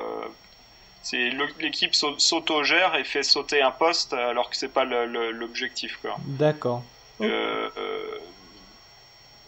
c'est 1.04 1.32
l'équipe 1.60 1.96
s'autogère 1.96 2.96
et 2.96 3.04
fait 3.04 3.24
sauter 3.24 3.62
un 3.62 3.72
poste 3.72 4.14
alors 4.14 4.52
que 4.52 4.56
c'est 4.56 4.72
pas 4.72 4.86
l'objectif. 4.86 6.00
D'accord 6.28 6.84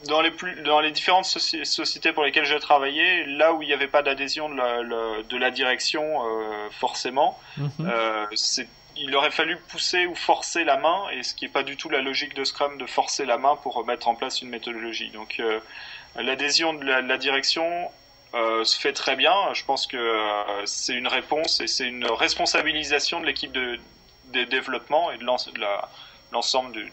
dans 0.08 0.22
les 0.22 0.32
plus 0.32 0.62
dans 0.62 0.80
les 0.80 0.92
différentes 0.92 1.26
sociétés 1.26 2.12
pour 2.12 2.24
lesquelles 2.24 2.46
j'ai 2.46 2.60
travaillé, 2.60 3.26
là 3.26 3.54
où 3.54 3.62
il 3.62 3.68
n'y 3.68 3.74
avait 3.74 3.88
pas 3.88 4.04
d'adhésion 4.04 4.50
de 4.50 4.56
la, 4.56 4.84
de 5.24 5.38
la 5.38 5.52
direction 5.52 6.04
euh, 6.04 6.70
forcément, 6.72 7.40
mhm. 7.58 7.70
euh, 7.82 8.26
il 8.98 9.16
aurait 9.16 9.32
fallu 9.32 9.58
pousser 9.58 10.06
ou 10.06 10.16
forcer 10.16 10.64
la 10.64 10.78
main, 10.78 11.10
et 11.12 11.24
ce 11.24 11.34
qui 11.34 11.46
n'est 11.46 11.52
pas 11.52 11.64
du 11.64 11.78
tout 11.78 11.90
la 11.90 12.02
logique 12.02 12.36
de 12.36 12.44
Scrum 12.44 12.78
de 12.78 12.86
forcer 12.86 13.26
la 13.26 13.38
main 13.38 13.56
pour 13.56 13.86
mettre 13.86 14.08
en 14.08 14.16
place 14.16 14.42
une 14.42 14.50
méthodologie. 14.50 15.10
Donc 15.12 15.40
euh, 15.40 15.60
l'adhésion 16.16 16.74
de 16.74 16.86
la, 16.86 17.02
la 17.02 17.18
direction 17.18 17.92
euh, 18.34 18.64
se 18.64 18.80
fait 18.80 18.94
très 18.94 19.16
bien. 19.16 19.34
Je 19.54 19.64
pense 19.66 19.88
que 19.88 19.98
euh, 19.98 20.66
c'est 20.66 20.94
une 20.94 21.08
réponse 21.08 21.60
et 21.62 21.68
c'est 21.68 21.88
une 21.88 22.06
responsabilisation 22.06 23.20
de 23.20 23.26
l'équipe 23.26 23.52
de, 23.52 23.80
de, 24.28 24.44
développement 24.44 25.12
et 25.12 25.18
de 25.18 25.26
l'ensemble 26.32 26.74
de 26.74 26.86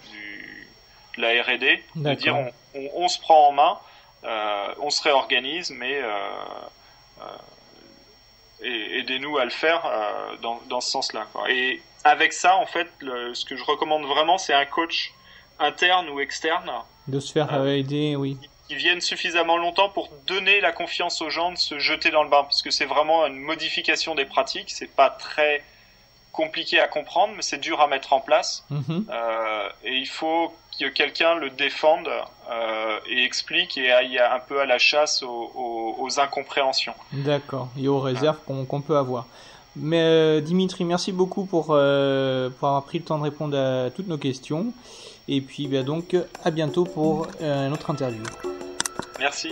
la 1.17 1.43
R&D, 1.43 1.83
de 1.97 2.15
dire 2.15 2.37
on, 2.37 2.53
on, 2.95 3.09
se 3.09 3.19
prend 3.19 3.49
en 3.49 3.53
main, 3.53 3.79
on 4.79 4.91
se 4.91 5.03
réorganise, 5.03 5.71
mais 5.71 6.01
euh 6.01 6.11
aidez-nous 8.63 9.39
à 9.39 9.45
le 9.45 9.51
faire 9.51 9.85
euh, 9.87 10.37
dans, 10.43 10.61
dans, 10.69 10.81
ce 10.81 10.91
sens-là. 10.91 11.27
Et 11.49 11.81
avec 12.05 12.33
ça, 12.33 12.57
en 12.57 12.67
fait, 12.67 12.89
le, 13.01 13.35
ce 13.35 13.45
que 13.45 13.57
je 13.57 13.65
recommande 13.65 14.05
vraiment, 14.05 14.39
c'est 14.39 14.55
un 14.55 14.65
coach 14.65 15.13
interne 15.59 16.09
ou 16.09 16.21
externe. 16.21 16.71
De 17.07 17.21
se 17.21 17.33
faire 17.33 17.67
aider, 17.67 18.17
oui. 18.17 18.37
Qui 18.69 18.77
viennent 18.77 19.01
suffisamment 19.01 19.57
longtemps 19.57 19.89
pour 19.89 20.09
donner 20.27 20.61
la 20.61 20.73
confiance 20.73 21.21
aux 21.23 21.31
gens 21.31 21.53
de 21.53 21.59
se 21.59 21.79
jeter 21.79 22.11
dans 22.11 22.23
le 22.23 22.31
bain, 22.31 22.43
parce 22.45 22.63
que 22.63 22.71
c'est 22.71 22.85
vraiment 22.85 23.27
une 23.27 23.39
modification 23.39 24.15
des 24.15 24.25
pratiques. 24.25 24.71
C'est 24.71 24.95
pas 24.95 25.11
très 25.11 25.63
compliqué 26.33 26.79
à 26.79 26.87
comprendre, 26.87 27.35
mais 27.35 27.43
c'est 27.43 27.59
dur 27.59 27.81
à 27.81 27.89
mettre 27.89 28.13
en 28.13 28.21
place. 28.21 28.65
Mhm. 28.71 29.07
et 29.85 29.95
il 29.97 30.07
faut 30.07 30.55
que 30.79 30.87
quelqu'un 30.87 31.35
le 31.35 31.51
défende 31.51 32.09
et 33.09 33.25
explique 33.25 33.77
et 33.77 33.91
aille 33.93 34.19
un 34.19 34.39
peu 34.39 34.61
à 34.61 34.67
la 34.67 34.79
chasse 34.79 35.23
aux, 35.23 36.09
incompréhensions. 36.19 36.95
D'accord, 37.13 37.69
et 37.79 37.89
aux 37.89 38.01
réserves 38.01 38.39
qu'on 38.47 38.81
peut 38.81 38.97
avoir. 38.97 39.27
Mais 39.77 40.41
Dimitri, 40.43 40.85
merci 40.85 41.13
beaucoup 41.13 41.45
pour, 41.45 41.67
pour 41.67 41.75
avoir 41.77 42.83
pris 42.85 42.99
le 42.99 43.05
temps 43.05 43.19
de 43.19 43.23
répondre 43.23 43.57
à 43.57 43.91
toutes 43.91 44.09
nos 44.09 44.19
questions. 44.19 44.73
Et 45.29 45.41
puis 45.41 45.69
bah, 45.69 45.83
donc 45.83 46.17
à 46.43 46.51
bientôt 46.51 46.85
pour 46.85 47.29
une 47.41 47.73
autre 47.73 47.91
interview. 47.91 48.23
Merci. 49.21 49.51